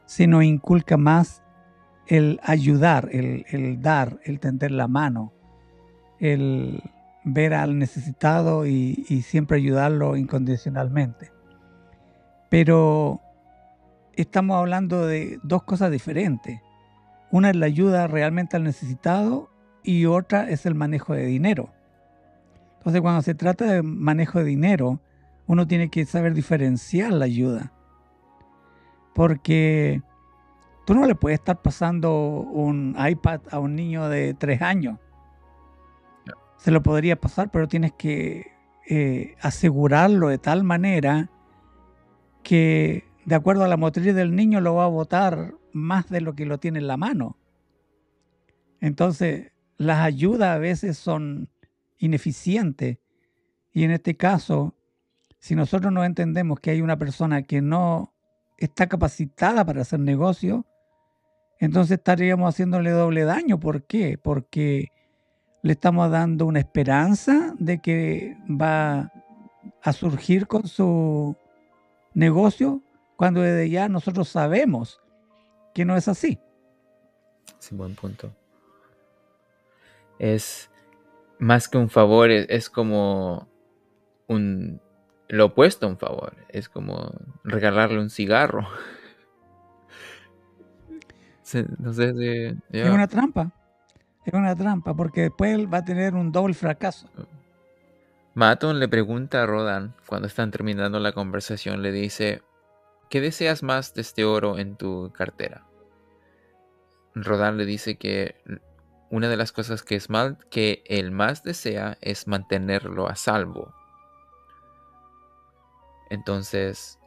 se 0.06 0.26
nos 0.26 0.44
inculca 0.44 0.96
más 0.96 1.42
el 2.06 2.40
ayudar, 2.42 3.08
el, 3.12 3.80
dar, 3.80 4.18
el 4.24 4.40
tender 4.40 4.70
la 4.70 4.88
mano, 4.88 5.32
el 6.20 6.82
ver 7.24 7.54
al 7.54 7.78
necesitado 7.78 8.66
y, 8.66 9.04
y 9.08 9.22
siempre 9.22 9.56
ayudarlo 9.56 10.16
incondicionalmente. 10.16 11.32
Pero 12.50 13.20
estamos 14.12 14.56
hablando 14.56 15.06
de 15.06 15.38
dos 15.42 15.62
cosas 15.62 15.90
diferentes. 15.90 16.60
Una 17.30 17.50
es 17.50 17.56
la 17.56 17.66
ayuda 17.66 18.06
realmente 18.06 18.56
al 18.56 18.64
necesitado 18.64 19.50
y 19.82 20.06
otra 20.06 20.48
es 20.50 20.66
el 20.66 20.74
manejo 20.74 21.14
de 21.14 21.26
dinero. 21.26 21.70
Entonces 22.84 23.00
cuando 23.00 23.22
se 23.22 23.34
trata 23.34 23.64
de 23.64 23.82
manejo 23.82 24.40
de 24.40 24.44
dinero, 24.44 25.00
uno 25.46 25.66
tiene 25.66 25.88
que 25.88 26.04
saber 26.04 26.34
diferenciar 26.34 27.14
la 27.14 27.24
ayuda. 27.24 27.72
Porque 29.14 30.02
tú 30.84 30.94
no 30.94 31.06
le 31.06 31.14
puedes 31.14 31.38
estar 31.38 31.62
pasando 31.62 32.12
un 32.40 32.94
iPad 32.98 33.40
a 33.50 33.58
un 33.58 33.74
niño 33.74 34.10
de 34.10 34.34
tres 34.34 34.60
años. 34.60 34.98
Se 36.58 36.70
lo 36.70 36.82
podría 36.82 37.18
pasar, 37.18 37.50
pero 37.50 37.68
tienes 37.68 37.92
que 37.92 38.52
eh, 38.86 39.34
asegurarlo 39.40 40.28
de 40.28 40.36
tal 40.36 40.62
manera 40.62 41.30
que 42.42 43.04
de 43.24 43.34
acuerdo 43.34 43.64
a 43.64 43.68
la 43.68 43.78
motriz 43.78 44.14
del 44.14 44.36
niño 44.36 44.60
lo 44.60 44.74
va 44.74 44.84
a 44.84 44.88
botar 44.88 45.54
más 45.72 46.10
de 46.10 46.20
lo 46.20 46.34
que 46.34 46.44
lo 46.44 46.58
tiene 46.58 46.80
en 46.80 46.86
la 46.86 46.98
mano. 46.98 47.38
Entonces, 48.82 49.52
las 49.78 50.00
ayudas 50.00 50.54
a 50.54 50.58
veces 50.58 50.98
son 50.98 51.48
ineficientes 52.04 52.98
y 53.72 53.82
en 53.82 53.90
este 53.90 54.16
caso, 54.16 54.74
si 55.40 55.56
nosotros 55.56 55.92
no 55.92 56.04
entendemos 56.04 56.60
que 56.60 56.70
hay 56.70 56.80
una 56.80 56.96
persona 56.96 57.42
que 57.42 57.60
no 57.60 58.14
está 58.56 58.86
capacitada 58.86 59.64
para 59.64 59.82
hacer 59.82 59.98
negocio, 60.00 60.64
entonces 61.58 61.98
estaríamos 61.98 62.54
haciéndole 62.54 62.90
doble 62.90 63.24
daño. 63.24 63.58
¿Por 63.58 63.84
qué? 63.84 64.16
Porque 64.16 64.92
le 65.62 65.72
estamos 65.72 66.10
dando 66.10 66.46
una 66.46 66.60
esperanza 66.60 67.54
de 67.58 67.80
que 67.80 68.36
va 68.48 69.10
a 69.82 69.92
surgir 69.92 70.46
con 70.46 70.68
su 70.68 71.36
negocio 72.14 72.82
cuando 73.16 73.40
desde 73.40 73.70
ya 73.70 73.88
nosotros 73.88 74.28
sabemos 74.28 75.00
que 75.74 75.84
no 75.84 75.96
es 75.96 76.06
así. 76.06 76.38
Sí, 77.58 77.74
buen 77.74 77.96
punto. 77.96 78.32
Es 80.18 80.70
más 81.38 81.68
que 81.68 81.78
un 81.78 81.88
favor, 81.88 82.30
es, 82.30 82.70
como 82.70 83.48
un 84.26 84.80
lo 85.28 85.46
opuesto 85.46 85.86
a 85.86 85.88
un 85.88 85.98
favor. 85.98 86.36
Es 86.48 86.68
como 86.68 87.12
regalarle 87.42 88.00
un 88.00 88.10
cigarro. 88.10 88.68
no 91.78 91.92
sé 91.92 92.56
Es 92.70 92.88
una 92.88 93.08
trampa. 93.08 93.52
Es 94.24 94.32
una 94.32 94.54
trampa, 94.54 94.94
porque 94.94 95.22
después 95.22 95.54
él 95.54 95.72
va 95.72 95.78
a 95.78 95.84
tener 95.84 96.14
un 96.14 96.32
doble 96.32 96.54
fracaso. 96.54 97.08
Maton 98.34 98.80
le 98.80 98.88
pregunta 98.88 99.42
a 99.42 99.46
Rodan, 99.46 99.94
cuando 100.06 100.26
están 100.26 100.50
terminando 100.50 100.98
la 100.98 101.12
conversación, 101.12 101.82
le 101.82 101.92
dice, 101.92 102.42
¿qué 103.10 103.20
deseas 103.20 103.62
más 103.62 103.94
de 103.94 104.00
este 104.00 104.24
oro 104.24 104.58
en 104.58 104.76
tu 104.76 105.12
cartera? 105.12 105.66
Rodan 107.14 107.58
le 107.58 107.64
dice 107.64 107.96
que 107.96 108.34
una 109.10 109.28
de 109.28 109.36
las 109.36 109.52
cosas 109.52 109.82
que 109.82 109.96
es 109.96 110.10
mal 110.10 110.38
que 110.50 110.82
él 110.86 111.10
más 111.10 111.42
desea 111.42 111.98
es 112.00 112.26
mantenerlo 112.26 113.08
a 113.08 113.14
salvo. 113.14 113.74
Entonces, 116.10 116.98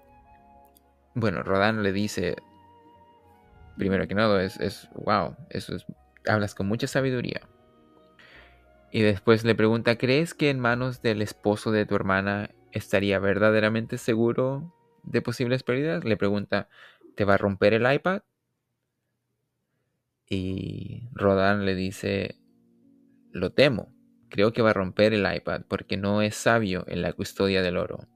bueno, 1.13 1.43
Rodan 1.43 1.83
le 1.83 1.91
dice, 1.91 2.35
primero 3.77 4.07
que 4.07 4.15
nada, 4.15 4.43
es, 4.43 4.57
es 4.57 4.89
wow, 4.95 5.35
eso 5.49 5.75
es, 5.75 5.85
hablas 6.27 6.55
con 6.55 6.67
mucha 6.67 6.87
sabiduría. 6.87 7.41
Y 8.91 9.01
después 9.01 9.43
le 9.43 9.55
pregunta, 9.55 9.97
¿crees 9.97 10.33
que 10.33 10.49
en 10.49 10.59
manos 10.59 11.01
del 11.01 11.21
esposo 11.21 11.71
de 11.71 11.85
tu 11.85 11.95
hermana 11.95 12.49
estaría 12.71 13.19
verdaderamente 13.19 13.97
seguro 13.97 14.73
de 15.03 15.21
posibles 15.21 15.63
pérdidas? 15.63 16.03
Le 16.03 16.17
pregunta, 16.17 16.69
¿te 17.15 17.25
va 17.25 17.33
a 17.35 17.37
romper 17.37 17.73
el 17.73 17.91
iPad? 17.91 18.21
Y 20.29 21.09
Rodan 21.13 21.65
le 21.65 21.75
dice, 21.75 22.35
lo 23.31 23.51
temo, 23.51 23.93
creo 24.29 24.51
que 24.51 24.61
va 24.61 24.71
a 24.71 24.73
romper 24.73 25.13
el 25.13 25.25
iPad 25.33 25.61
porque 25.67 25.97
no 25.97 26.21
es 26.21 26.35
sabio 26.35 26.83
en 26.87 27.01
la 27.01 27.13
custodia 27.13 27.61
del 27.61 27.77
oro. 27.77 28.07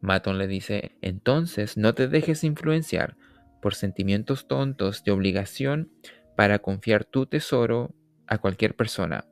Maton 0.00 0.38
le 0.38 0.48
dice, 0.48 0.96
entonces 1.00 1.76
no 1.76 1.94
te 1.94 2.08
dejes 2.08 2.44
influenciar 2.44 3.16
por 3.60 3.74
sentimientos 3.74 4.48
tontos 4.48 5.04
de 5.04 5.12
obligación 5.12 5.92
para 6.36 6.58
confiar 6.58 7.04
tu 7.04 7.26
tesoro 7.26 7.94
a 8.26 8.38
cualquier 8.38 8.74
persona. 8.74 9.26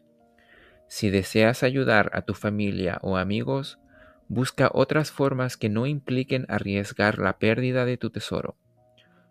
Si 0.88 1.10
deseas 1.10 1.62
ayudar 1.62 2.10
a 2.14 2.22
tu 2.22 2.34
familia 2.34 2.98
o 3.02 3.16
amigos, 3.16 3.78
busca 4.28 4.70
otras 4.72 5.10
formas 5.10 5.56
que 5.56 5.68
no 5.68 5.86
impliquen 5.86 6.46
arriesgar 6.48 7.18
la 7.18 7.38
pérdida 7.38 7.84
de 7.84 7.96
tu 7.96 8.10
tesoro. 8.10 8.59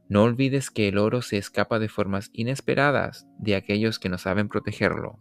No 0.09 0.23
olvides 0.23 0.71
que 0.71 0.87
el 0.87 0.97
oro 0.97 1.21
se 1.21 1.37
escapa 1.37 1.77
de 1.77 1.87
formas 1.87 2.31
inesperadas 2.33 3.27
de 3.37 3.55
aquellos 3.55 3.99
que 3.99 4.09
no 4.09 4.17
saben 4.17 4.49
protegerlo. 4.49 5.19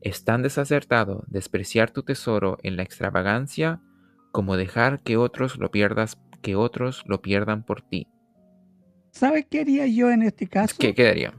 Es 0.00 0.24
tan 0.24 0.42
desacertado 0.42 1.24
despreciar 1.26 1.90
tu 1.90 2.04
tesoro 2.04 2.58
en 2.62 2.76
la 2.76 2.84
extravagancia 2.84 3.82
como 4.30 4.56
dejar 4.56 5.02
que 5.02 5.16
otros 5.16 5.58
lo 5.58 5.72
pierdas, 5.72 6.16
que 6.42 6.54
otros 6.54 7.02
lo 7.06 7.22
pierdan 7.22 7.64
por 7.64 7.82
ti. 7.82 8.06
¿Sabes 9.10 9.46
qué 9.50 9.60
haría 9.60 9.86
yo 9.88 10.10
en 10.12 10.22
este 10.22 10.46
caso? 10.46 10.76
¿Qué 10.78 10.94
quedaría? 10.94 11.34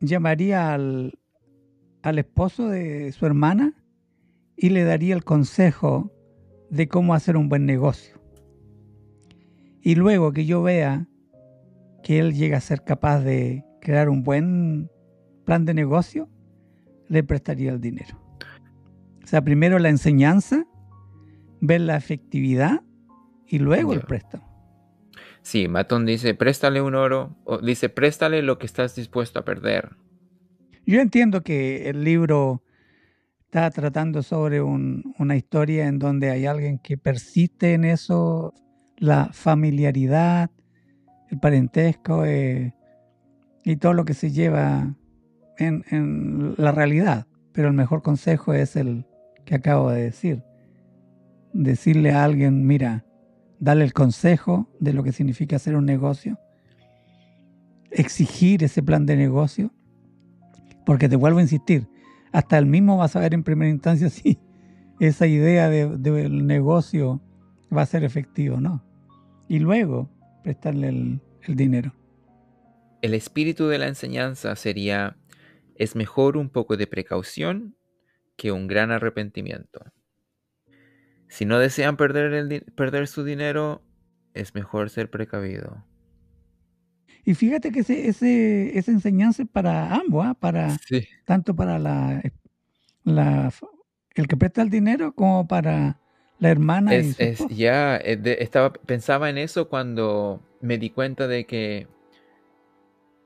Llamaría 0.00 0.74
al, 0.74 1.18
al 2.02 2.18
esposo 2.18 2.68
de 2.68 3.12
su 3.12 3.24
hermana 3.24 3.82
y 4.56 4.70
le 4.70 4.84
daría 4.84 5.14
el 5.14 5.24
consejo 5.24 6.12
de 6.68 6.86
cómo 6.86 7.14
hacer 7.14 7.38
un 7.38 7.48
buen 7.48 7.64
negocio 7.64 8.17
y 9.88 9.94
luego 9.94 10.34
que 10.34 10.44
yo 10.44 10.62
vea 10.62 11.06
que 12.02 12.18
él 12.18 12.34
llega 12.34 12.58
a 12.58 12.60
ser 12.60 12.84
capaz 12.84 13.20
de 13.20 13.64
crear 13.80 14.10
un 14.10 14.22
buen 14.22 14.90
plan 15.46 15.64
de 15.64 15.72
negocio, 15.72 16.28
le 17.08 17.22
prestaría 17.24 17.70
el 17.70 17.80
dinero. 17.80 18.20
O 19.24 19.26
sea, 19.26 19.40
primero 19.40 19.78
la 19.78 19.88
enseñanza, 19.88 20.66
ver 21.62 21.80
la 21.80 21.96
efectividad 21.96 22.82
y 23.46 23.60
luego 23.60 23.94
el 23.94 24.02
préstamo. 24.02 24.46
Sí, 25.40 25.68
Matón 25.68 26.04
dice, 26.04 26.34
préstale 26.34 26.82
un 26.82 26.94
oro, 26.94 27.34
o 27.44 27.56
dice, 27.56 27.88
préstale 27.88 28.42
lo 28.42 28.58
que 28.58 28.66
estás 28.66 28.94
dispuesto 28.94 29.38
a 29.38 29.46
perder. 29.46 29.96
Yo 30.84 31.00
entiendo 31.00 31.42
que 31.42 31.88
el 31.88 32.04
libro 32.04 32.62
está 33.46 33.70
tratando 33.70 34.22
sobre 34.22 34.60
una 34.60 35.36
historia 35.36 35.86
en 35.86 35.98
donde 35.98 36.28
hay 36.28 36.44
alguien 36.44 36.78
que 36.78 36.98
persiste 36.98 37.72
en 37.72 37.86
eso 37.86 38.52
la 38.98 39.30
familiaridad, 39.32 40.50
el 41.30 41.38
parentesco 41.38 42.24
eh, 42.24 42.74
y 43.64 43.76
todo 43.76 43.92
lo 43.92 44.04
que 44.04 44.14
se 44.14 44.30
lleva 44.30 44.94
en, 45.58 46.54
la 46.56 46.72
realidad. 46.72 47.26
Pero 47.52 47.68
el 47.68 47.74
mejor 47.74 48.02
consejo 48.02 48.52
es 48.52 48.76
el 48.76 49.06
que 49.44 49.54
acabo 49.54 49.90
de 49.90 50.02
decir. 50.02 50.42
Decirle 51.52 52.12
a 52.12 52.24
alguien, 52.24 52.66
mira, 52.66 53.04
dale 53.58 53.84
el 53.84 53.92
consejo 53.92 54.68
de 54.80 54.92
lo 54.92 55.02
que 55.02 55.12
significa 55.12 55.56
hacer 55.56 55.74
un 55.74 55.86
negocio, 55.86 56.38
exigir 57.90 58.62
ese 58.62 58.82
plan 58.82 59.06
de 59.06 59.16
negocio, 59.16 59.72
porque 60.84 61.08
te 61.08 61.16
vuelvo 61.16 61.38
a 61.38 61.42
insistir, 61.42 61.88
hasta 62.32 62.58
el 62.58 62.66
mismo 62.66 62.98
va 62.98 63.06
a 63.06 63.08
saber 63.08 63.34
en 63.34 63.42
primera 63.42 63.70
instancia 63.70 64.10
si 64.10 64.38
esa 65.00 65.26
idea 65.26 65.68
del 65.68 66.46
negocio 66.46 67.20
va 67.74 67.82
a 67.82 67.86
ser 67.86 68.04
efectivo, 68.04 68.60
¿no? 68.60 68.87
Y 69.48 69.58
luego 69.58 70.10
prestarle 70.42 70.88
el, 70.88 71.20
dinero. 71.56 71.94
El 73.00 73.14
espíritu 73.14 73.68
de 73.68 73.78
la 73.78 73.88
enseñanza 73.88 74.54
sería, 74.56 75.16
es 75.76 75.96
mejor 75.96 76.36
un 76.36 76.50
poco 76.50 76.76
de 76.76 76.86
precaución 76.86 77.76
que 78.36 78.52
un 78.52 78.66
gran 78.66 78.90
arrepentimiento. 78.90 79.80
Si 81.28 81.44
no 81.44 81.58
desean 81.58 81.96
perder, 81.96 82.32
el, 82.34 82.62
perder 82.74 83.08
su 83.08 83.24
dinero, 83.24 83.82
es 84.34 84.54
mejor 84.54 84.90
ser 84.90 85.10
precavido. 85.10 85.84
Y 87.24 87.34
fíjate 87.34 87.72
que 87.72 87.80
ese, 87.80 88.08
ese, 88.08 88.78
esa 88.78 88.90
enseñanza 88.90 89.42
es 89.42 89.48
para 89.48 89.94
ambos, 89.94 90.26
¿ah? 90.26 90.34
para, 90.34 90.78
tanto 91.24 91.54
para 91.54 91.78
la, 91.78 92.22
la, 93.04 93.52
el 94.14 94.26
que 94.26 94.36
presta 94.36 94.62
el 94.62 94.70
dinero 94.70 95.14
como 95.14 95.46
para 95.46 96.00
la 96.38 96.50
hermana 96.50 96.94
es, 96.94 97.16
ya 97.48 97.96
eh, 97.96 98.20
estaba 98.40 98.72
pensaba 98.72 99.28
en 99.28 99.38
eso 99.38 99.68
cuando 99.68 100.40
me 100.60 100.78
di 100.78 100.90
cuenta 100.90 101.26
de 101.26 101.46
que 101.46 101.88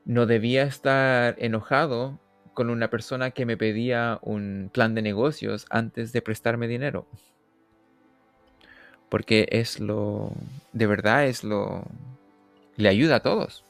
no 0.05 0.25
debía 0.25 0.63
estar 0.63 1.35
enojado 1.37 2.19
con 2.53 2.69
una 2.69 2.89
persona 2.89 3.31
que 3.31 3.45
me 3.45 3.57
pedía 3.57 4.19
un 4.21 4.69
plan 4.71 4.95
de 4.95 5.01
negocios 5.01 5.65
antes 5.69 6.11
de 6.11 6.21
prestarme 6.21 6.67
dinero. 6.67 7.07
Porque 9.09 9.47
es 9.51 9.79
lo, 9.79 10.31
de 10.71 10.87
verdad 10.87 11.25
es 11.25 11.43
lo, 11.43 11.83
le 12.75 12.89
ayuda 12.89 13.17
a 13.17 13.19
todos. 13.21 13.63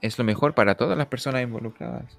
Es 0.00 0.18
lo 0.18 0.24
mejor 0.24 0.54
para 0.54 0.74
todas 0.76 0.98
las 0.98 1.06
personas 1.06 1.42
involucradas. 1.42 2.18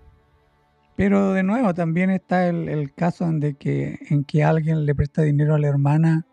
Pero 0.95 1.33
de 1.33 1.43
nuevo, 1.43 1.73
también 1.73 2.09
está 2.09 2.47
el, 2.47 2.93
caso 2.93 3.25
en, 3.25 3.39
de 3.39 3.55
que, 3.55 3.99
en 4.09 4.23
que 4.23 4.43
alguien 4.43 4.85
le 4.85 4.95
presta 4.95 5.21
dinero 5.23 5.55
a 5.55 5.59
la 5.59 5.67
hermana 5.67 6.25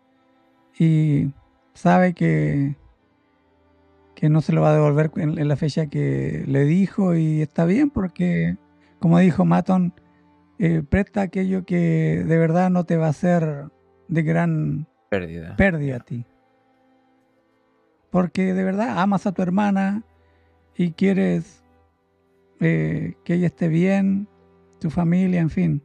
y 0.77 1.33
sabe 1.73 2.13
que, 2.13 2.75
que 4.15 4.29
no 4.29 4.41
se 4.41 4.53
lo 4.53 4.61
va 4.61 4.71
a 4.71 4.75
devolver 4.75 5.11
en, 5.15 5.47
la 5.47 5.55
fecha 5.55 5.87
que 5.87 6.43
le 6.47 6.65
dijo 6.65 7.15
y 7.15 7.41
está 7.41 7.65
bien 7.65 7.89
porque, 7.89 8.57
como 8.99 9.19
dijo 9.19 9.45
Maton, 9.45 9.93
eh, 10.59 10.83
presta 10.87 11.21
aquello 11.21 11.65
que 11.65 12.23
de 12.25 12.37
verdad 12.37 12.69
no 12.69 12.85
te 12.85 12.97
va 12.97 13.07
a 13.07 13.11
hacer 13.11 13.65
de 14.07 14.23
gran 14.23 14.87
pérdida, 15.09 15.55
pérdida 15.55 15.97
a 15.97 15.99
ti. 16.01 16.25
Porque 18.09 18.53
de 18.53 18.63
verdad 18.63 18.99
amas 18.99 19.25
a 19.25 19.31
tu 19.31 19.41
hermana 19.41 20.03
y 20.75 20.91
quieres 20.91 21.63
eh, 22.59 23.15
que 23.23 23.35
ella 23.35 23.47
esté 23.47 23.69
bien, 23.69 24.27
tu 24.79 24.89
familia, 24.89 25.39
en 25.39 25.49
fin. 25.49 25.83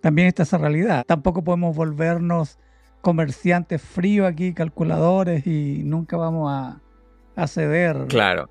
También 0.00 0.28
está 0.28 0.42
esa 0.42 0.58
realidad. 0.58 1.04
Tampoco 1.06 1.44
podemos 1.44 1.76
volvernos 1.76 2.58
comerciantes 3.04 3.82
fríos 3.82 4.26
aquí, 4.26 4.54
calculadores, 4.54 5.46
y 5.46 5.82
nunca 5.84 6.16
vamos 6.16 6.50
a, 6.50 7.46
ceder. 7.46 8.06
Claro, 8.08 8.48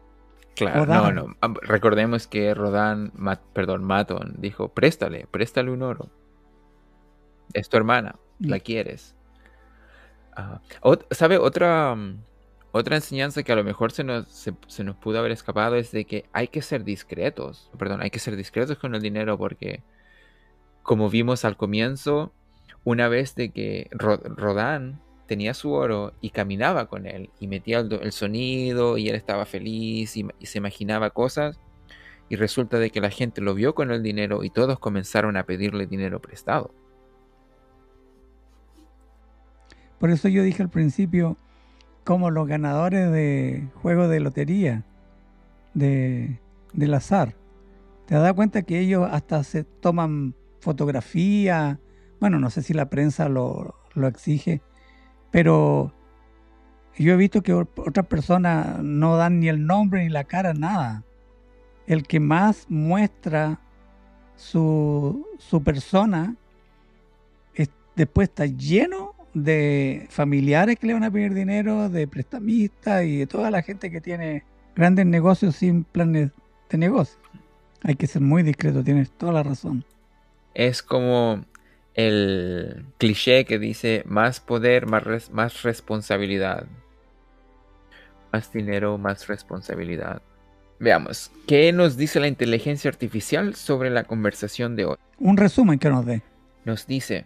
claro. 0.56 0.86
No, 0.86 1.12
no. 1.12 1.36
Recordemos 1.64 2.28
que 2.28 2.54
Rodán, 2.54 3.12
perdón, 3.54 3.84
Maton 3.84 4.36
dijo, 4.38 4.70
préstale, 4.70 5.26
préstale 5.30 5.72
un 5.72 5.82
oro. 5.82 6.10
Es 7.54 7.68
tu 7.68 7.78
hermana, 7.78 8.16
la 8.40 8.58
mm. 8.58 8.60
quieres. 8.60 9.16
¿Sabe? 11.12 11.38
Otra, 11.40 11.96
otra 12.72 12.96
enseñanza 12.96 13.42
que 13.42 13.52
a 13.52 13.56
lo 13.56 13.64
mejor 13.64 13.92
se 13.92 14.04
nos, 14.04 14.28
se, 14.68 14.84
nos 14.84 14.96
pudo 14.98 15.18
haber 15.18 15.32
escapado 15.32 15.76
es 15.76 15.92
de 15.92 16.06
que 16.06 16.26
hay 16.32 16.48
que 16.48 16.62
ser 16.62 16.84
discretos. 16.84 17.72
Perdón, 17.78 18.02
hay 18.02 18.12
que 18.12 18.20
ser 18.20 18.36
discretos 18.36 18.78
con 18.78 18.94
el 18.94 19.02
dinero 19.02 19.36
porque, 19.36 19.82
como 20.84 21.10
vimos 21.10 21.44
al 21.44 21.58
comienzo, 21.58 22.32
una 22.84 23.08
vez 23.08 23.36
de 23.36 23.50
que 23.50 23.90
Rodán 23.92 25.02
tenía 25.28 25.54
su 25.54 25.72
oro 25.72 26.14
y 26.22 26.32
caminaba 26.32 26.88
con 26.88 27.06
él 27.06 27.30
y 27.40 27.48
metía 27.48 27.80
el, 27.80 28.12
sonido 28.12 28.98
y 28.98 29.10
él 29.10 29.16
estaba 29.16 29.46
feliz 29.46 30.18
y, 30.18 30.28
y, 30.40 30.46
se 30.46 30.58
imaginaba 30.58 31.10
cosas 31.12 31.60
y 32.30 32.36
resulta 32.36 32.78
de 32.78 32.90
que 32.90 33.02
la 33.02 33.10
gente 33.10 33.42
lo 33.42 33.54
vio 33.56 33.74
con 33.74 33.92
el 33.92 34.04
dinero 34.04 34.44
y 34.44 34.50
todos 34.50 34.80
comenzaron 34.80 35.38
a 35.38 35.46
pedirle 35.46 35.88
dinero 35.88 36.22
prestado. 36.22 36.74
Por 40.00 40.10
eso 40.10 40.28
yo 40.28 40.44
dije 40.44 40.62
al 40.62 40.70
principio, 40.70 41.38
como 42.04 42.30
los 42.30 42.48
ganadores 42.48 43.12
de 43.12 43.70
juegos 43.82 44.10
de 44.10 44.20
lotería, 44.20 44.84
de, 45.74 46.40
del 46.74 46.94
azar, 46.94 47.36
te 48.06 48.16
das 48.16 48.34
cuenta 48.34 48.64
que 48.64 48.80
ellos 48.80 49.08
hasta 49.10 49.44
se 49.44 49.64
toman 49.64 50.36
fotografía, 50.60 51.80
bueno, 52.24 52.40
no 52.40 52.50
sé 52.50 52.62
si 52.62 52.74
la 52.74 52.90
prensa 52.90 53.28
lo, 53.28 53.76
lo 53.96 54.08
exige, 54.08 54.62
pero 55.30 55.92
yo 56.98 57.12
he 57.12 57.18
visto 57.18 57.42
que 57.42 57.52
otras 57.52 58.08
personas 58.08 58.82
no 58.82 59.18
dan 59.18 59.42
ni 59.42 59.50
el 59.50 59.66
nombre 59.66 60.06
ni 60.06 60.10
la 60.10 60.24
cara, 60.24 60.54
nada. 60.54 61.04
El 61.86 62.08
que 62.08 62.22
más 62.22 62.68
muestra 62.70 63.60
su, 64.38 65.28
su 65.38 65.62
persona 65.66 66.38
después 67.98 68.30
está 68.30 68.46
lleno 68.46 69.16
de 69.34 70.08
familiares 70.10 70.80
que 70.80 70.88
le 70.88 70.94
van 70.94 71.04
a 71.04 71.12
pedir 71.12 71.34
dinero, 71.34 71.90
de 71.90 72.08
prestamistas 72.08 73.04
y 73.04 73.18
de 73.18 73.28
toda 73.28 73.52
la 73.52 73.64
gente 73.64 73.92
que 73.92 74.00
tiene 74.00 74.46
grandes 74.78 75.06
negocios 75.08 75.58
sin 75.58 75.84
planes 75.84 76.32
de 76.70 76.78
negocio. 76.78 77.20
Hay 77.82 77.96
que 77.96 78.08
ser 78.08 78.22
muy 78.22 78.44
discreto, 78.44 78.82
tienes 78.82 79.12
toda 79.12 79.34
la 79.34 79.44
razón. 79.44 79.84
Es 80.54 80.82
como 80.82 81.44
el 81.94 82.86
cliché 82.98 83.46
que 83.46 83.60
dice 83.60 84.04
más 84.06 84.40
poder, 84.40 84.88
más, 84.88 85.30
más 85.32 85.64
responsabilidad. 85.64 86.66
Más 88.32 88.52
dinero, 88.52 88.98
más 88.98 89.28
responsabilidad. 89.28 90.22
Veamos, 90.80 91.32
¿qué 91.48 91.72
nos 91.72 91.98
dice 91.98 92.20
la 92.20 92.28
inteligencia 92.28 92.90
artificial 92.90 93.56
sobre 93.56 93.90
la 93.90 94.04
conversación 94.04 94.76
de 94.76 94.86
hoy? 94.86 94.98
Un 95.20 95.38
resumen 95.38 95.80
que 95.80 95.90
nos 95.90 96.06
dé. 96.06 96.24
Nos 96.66 96.88
dice, 96.88 97.26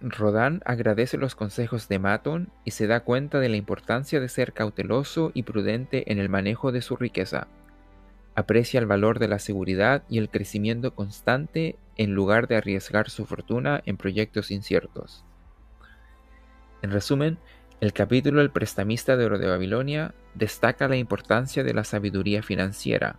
Rodán 0.00 0.62
agradece 0.64 1.16
los 1.16 1.34
consejos 1.34 1.88
de 1.88 1.98
Maton 1.98 2.50
y 2.64 2.70
se 2.70 2.86
da 2.86 3.00
cuenta 3.00 3.40
de 3.40 3.48
la 3.48 3.56
importancia 3.56 4.20
de 4.20 4.28
ser 4.28 4.52
cauteloso 4.52 5.32
y 5.34 5.42
prudente 5.42 6.10
en 6.12 6.18
el 6.18 6.28
manejo 6.28 6.70
de 6.70 6.82
su 6.82 6.96
riqueza. 6.96 7.48
Aprecia 8.34 8.78
el 8.78 8.86
valor 8.86 9.18
de 9.18 9.28
la 9.28 9.38
seguridad 9.38 10.02
y 10.08 10.18
el 10.18 10.28
crecimiento 10.28 10.94
constante 10.94 11.76
en 11.96 12.14
lugar 12.14 12.48
de 12.48 12.56
arriesgar 12.56 13.10
su 13.10 13.26
fortuna 13.26 13.82
en 13.86 13.96
proyectos 13.96 14.50
inciertos. 14.50 15.24
En 16.82 16.90
resumen, 16.90 17.38
el 17.80 17.92
capítulo 17.92 18.40
El 18.40 18.50
prestamista 18.50 19.16
de 19.16 19.24
oro 19.24 19.38
de 19.38 19.48
Babilonia 19.48 20.14
destaca 20.34 20.88
la 20.88 20.96
importancia 20.96 21.64
de 21.64 21.74
la 21.74 21.84
sabiduría 21.84 22.42
financiera, 22.42 23.18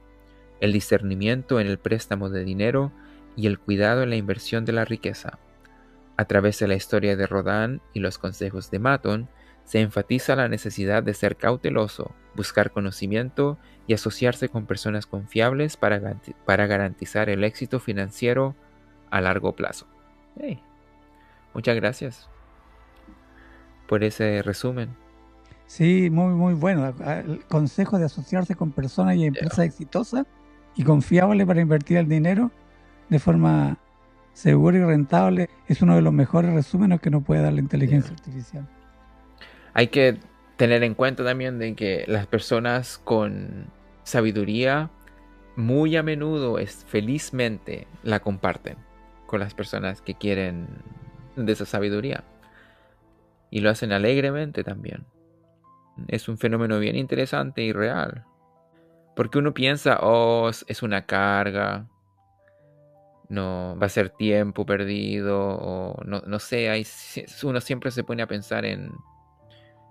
el 0.61 0.73
discernimiento 0.73 1.59
en 1.59 1.67
el 1.67 1.77
préstamo 1.77 2.29
de 2.29 2.43
dinero 2.43 2.91
y 3.35 3.47
el 3.47 3.59
cuidado 3.59 4.03
en 4.03 4.09
la 4.09 4.15
inversión 4.15 4.65
de 4.65 4.73
la 4.73 4.85
riqueza. 4.85 5.37
A 6.17 6.25
través 6.25 6.57
de 6.59 6.67
la 6.67 6.75
historia 6.75 7.15
de 7.15 7.27
Rodán 7.27 7.81
y 7.93 7.99
los 7.99 8.17
consejos 8.17 8.71
de 8.71 8.79
Maton, 8.79 9.29
se 9.67 9.81
enfatiza 9.81 10.35
la 10.35 10.47
necesidad 10.47 11.03
de 11.03 11.13
ser 11.13 11.35
cauteloso, 11.35 12.15
buscar 12.35 12.71
conocimiento 12.71 13.57
y 13.85 13.93
asociarse 13.93 14.47
con 14.47 14.65
personas 14.65 15.05
confiables 15.05 15.75
para, 15.75 15.99
garantizar 16.67 17.29
el 17.29 17.43
éxito 17.43 17.81
financiero 17.81 18.55
a 19.09 19.21
largo 19.21 19.55
plazo. 19.55 19.87
muchas 21.53 21.75
gracias 21.75 22.29
por 23.87 24.03
ese 24.03 24.41
resumen. 24.41 24.89
Sí, 25.65 26.09
muy, 26.09 26.33
muy 26.33 26.53
bueno. 26.53 26.93
El 27.05 27.43
consejo 27.45 27.97
de 27.97 28.05
asociarse 28.05 28.55
con 28.55 28.71
personas 28.71 29.15
y 29.17 29.25
empresas 29.25 29.59
exitosas 29.59 30.25
y 30.75 30.83
confiables 30.83 31.45
para 31.45 31.61
invertir 31.61 31.97
el 31.97 32.07
dinero 32.07 32.51
de 33.09 33.19
forma 33.19 33.77
seguro 34.33 34.77
y 34.77 34.83
rentable 34.83 35.49
es 35.67 35.81
uno 35.81 35.95
de 35.95 36.01
los 36.01 36.13
mejores 36.13 36.53
resúmenes 36.53 37.01
que 37.01 37.09
nos 37.09 37.23
puede 37.23 37.41
dar 37.41 37.53
la 37.53 37.59
inteligencia 37.59 38.13
artificial. 38.13 38.67
Hay 39.73 39.87
que 39.87 40.19
tener 40.57 40.83
en 40.83 40.93
cuenta 40.93 41.23
también 41.23 41.59
de 41.59 41.75
que 41.75 42.05
las 42.07 42.27
personas 42.27 42.99
con 43.03 43.67
sabiduría 44.03 44.89
muy 45.55 45.95
a 45.97 46.03
menudo 46.03 46.59
es 46.59 46.85
felizmente 46.87 47.87
la 48.03 48.19
comparten 48.19 48.86
con 49.27 49.39
las 49.39 49.53
personas 49.53 50.01
que 50.01 50.15
quieren 50.15 50.67
de 51.35 51.51
esa 51.51 51.65
sabiduría 51.65 52.23
y 53.51 53.59
lo 53.59 53.69
hacen 53.69 53.91
alegremente 53.91 54.63
también. 54.63 55.05
Es 56.07 56.27
un 56.27 56.37
fenómeno 56.37 56.79
bien 56.79 56.95
interesante 56.95 57.61
y 57.61 57.71
real. 57.73 58.25
Porque 59.15 59.39
uno 59.39 59.53
piensa, 59.53 59.99
oh, 60.01 60.49
es 60.49 60.83
una 60.83 61.05
carga, 61.05 61.87
no 63.29 63.77
va 63.81 63.87
a 63.87 63.89
ser 63.89 64.09
tiempo 64.09 64.65
perdido 64.65 65.39
o 65.39 66.03
no, 66.05 66.21
no 66.25 66.39
sé, 66.39 66.69
hay, 66.69 66.85
uno 67.43 67.59
siempre 67.61 67.91
se 67.91 68.03
pone 68.03 68.23
a 68.23 68.27
pensar 68.27 68.65
en, 68.65 68.91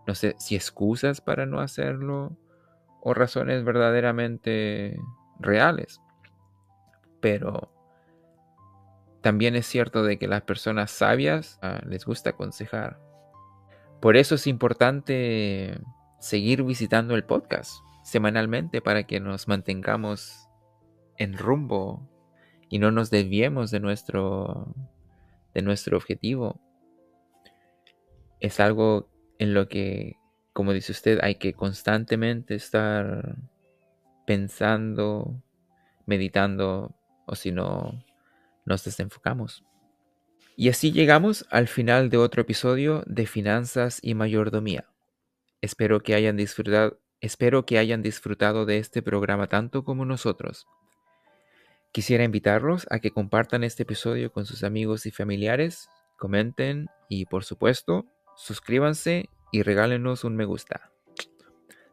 no 0.07 0.15
sé, 0.15 0.37
si 0.39 0.55
excusas 0.55 1.21
para 1.21 1.45
no 1.45 1.61
hacerlo 1.61 2.37
o 3.03 3.15
razones 3.15 3.65
verdaderamente 3.65 4.99
reales. 5.41 6.01
Pero 7.21 7.76
también 9.27 9.57
es 9.57 9.67
cierto 9.67 10.05
de 10.05 10.21
que 10.21 10.29
las 10.29 10.43
personas 10.43 10.93
sabias 10.93 11.59
ah, 11.61 11.81
les 11.85 12.05
gusta 12.05 12.31
aconsejar. 12.31 13.01
Por 14.01 14.17
eso 14.17 14.37
es 14.37 14.47
importante 14.47 15.81
seguir 16.21 16.63
visitando 16.63 17.17
el 17.17 17.25
podcast 17.25 17.81
semanalmente 18.05 18.81
para 18.81 19.03
que 19.03 19.19
nos 19.19 19.49
mantengamos 19.49 20.49
en 21.19 21.37
rumbo 21.37 22.09
y 22.69 22.79
no 22.79 22.93
nos 22.93 23.11
desviemos 23.11 23.73
de 23.73 23.81
nuestro, 23.81 24.73
de 25.55 25.63
nuestro 25.63 25.97
objetivo. 25.97 26.61
Es 28.39 28.61
algo 28.61 29.11
en 29.41 29.55
lo 29.55 29.67
que, 29.67 30.19
como 30.53 30.73
dice 30.73 30.93
usted, 30.93 31.19
hay 31.21 31.35
que 31.35 31.53
constantemente 31.53 32.55
estar 32.55 33.35
pensando, 34.25 35.43
meditando, 36.07 36.95
o 37.27 37.35
si 37.35 37.51
no, 37.51 38.06
nos 38.67 38.85
desenfocamos. 38.85 39.65
Y 40.57 40.69
así 40.69 40.93
llegamos 40.93 41.47
al 41.51 41.69
final 41.69 42.11
de 42.11 42.19
otro 42.19 42.43
episodio 42.43 43.03
de 43.07 43.27
Finanzas 43.27 43.99
y 44.03 44.15
Mayordomía. 44.15 44.89
Espero 45.63 46.01
que 46.01 46.15
hayan 46.15 46.37
disfrutado, 46.37 47.01
Espero 47.21 47.65
que 47.65 47.79
hayan 47.79 48.03
disfrutado 48.03 48.67
de 48.67 48.79
este 48.79 49.03
programa 49.03 49.47
tanto 49.47 49.85
como 49.85 50.05
nosotros. 50.05 50.67
Quisiera 51.91 52.25
invitarlos 52.25 52.87
a 52.91 52.99
que 52.99 53.11
compartan 53.11 53.65
este 53.65 53.85
episodio 53.85 54.31
con 54.31 54.45
sus 54.45 54.65
amigos 54.65 55.07
y 55.07 55.11
familiares, 55.11 55.89
comenten 56.19 56.89
y 57.09 57.25
por 57.25 57.45
supuesto, 57.45 58.05
suscríbanse 58.37 59.31
y 59.51 59.63
regálenos 59.63 60.25
un 60.25 60.37
me 60.37 60.45
gusta. 60.45 60.93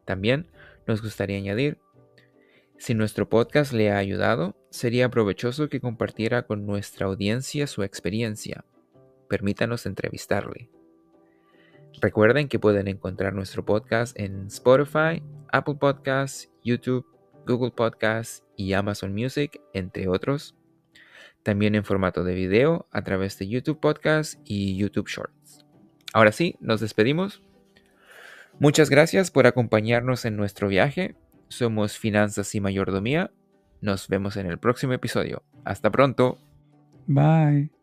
También 0.03 0.51
nos 0.87 1.01
gustaría 1.01 1.37
añadir, 1.37 1.79
si 2.83 2.95
nuestro 2.95 3.29
podcast 3.29 3.71
le 3.71 3.93
ha 3.93 3.97
ayudado, 3.97 4.57
sería 4.69 5.07
provechoso 5.07 5.69
que 5.69 5.79
compartiera 5.79 6.41
con 6.41 6.65
nuestra 6.65 7.05
audiencia 7.05 7.65
su 7.65 7.81
experiencia. 7.81 8.65
Permítanos 9.29 9.85
entrevistarle. 9.85 10.69
Recuerden 12.01 12.49
que 12.49 12.59
pueden 12.59 12.89
encontrar 12.89 13.31
nuestro 13.31 13.63
podcast 13.63 14.19
en 14.19 14.47
Spotify, 14.47 15.23
Apple 15.53 15.75
Podcasts, 15.79 16.51
YouTube, 16.61 17.05
Google 17.47 17.71
Podcasts 17.71 18.43
y 18.57 18.73
Amazon 18.73 19.13
Music, 19.13 19.61
entre 19.71 20.09
otros. 20.09 20.53
También 21.41 21.75
en 21.75 21.85
formato 21.85 22.25
de 22.25 22.35
video 22.35 22.89
a 22.91 23.01
través 23.01 23.39
de 23.39 23.47
YouTube 23.47 23.79
Podcasts 23.79 24.37
y 24.43 24.75
YouTube 24.75 25.07
Shorts. 25.07 25.65
Ahora 26.11 26.33
sí, 26.33 26.57
nos 26.59 26.81
despedimos. 26.81 27.41
Muchas 28.59 28.89
gracias 28.89 29.31
por 29.31 29.47
acompañarnos 29.47 30.25
en 30.25 30.35
nuestro 30.35 30.67
viaje. 30.67 31.15
Somos 31.53 31.97
Finanzas 31.97 32.53
y 32.55 32.61
Mayordomía. 32.61 33.31
Nos 33.81 34.07
vemos 34.07 34.37
en 34.37 34.47
el 34.47 34.59
próximo 34.59 34.93
episodio. 34.93 35.43
Hasta 35.65 35.91
pronto. 35.91 36.39
Bye. 37.07 37.82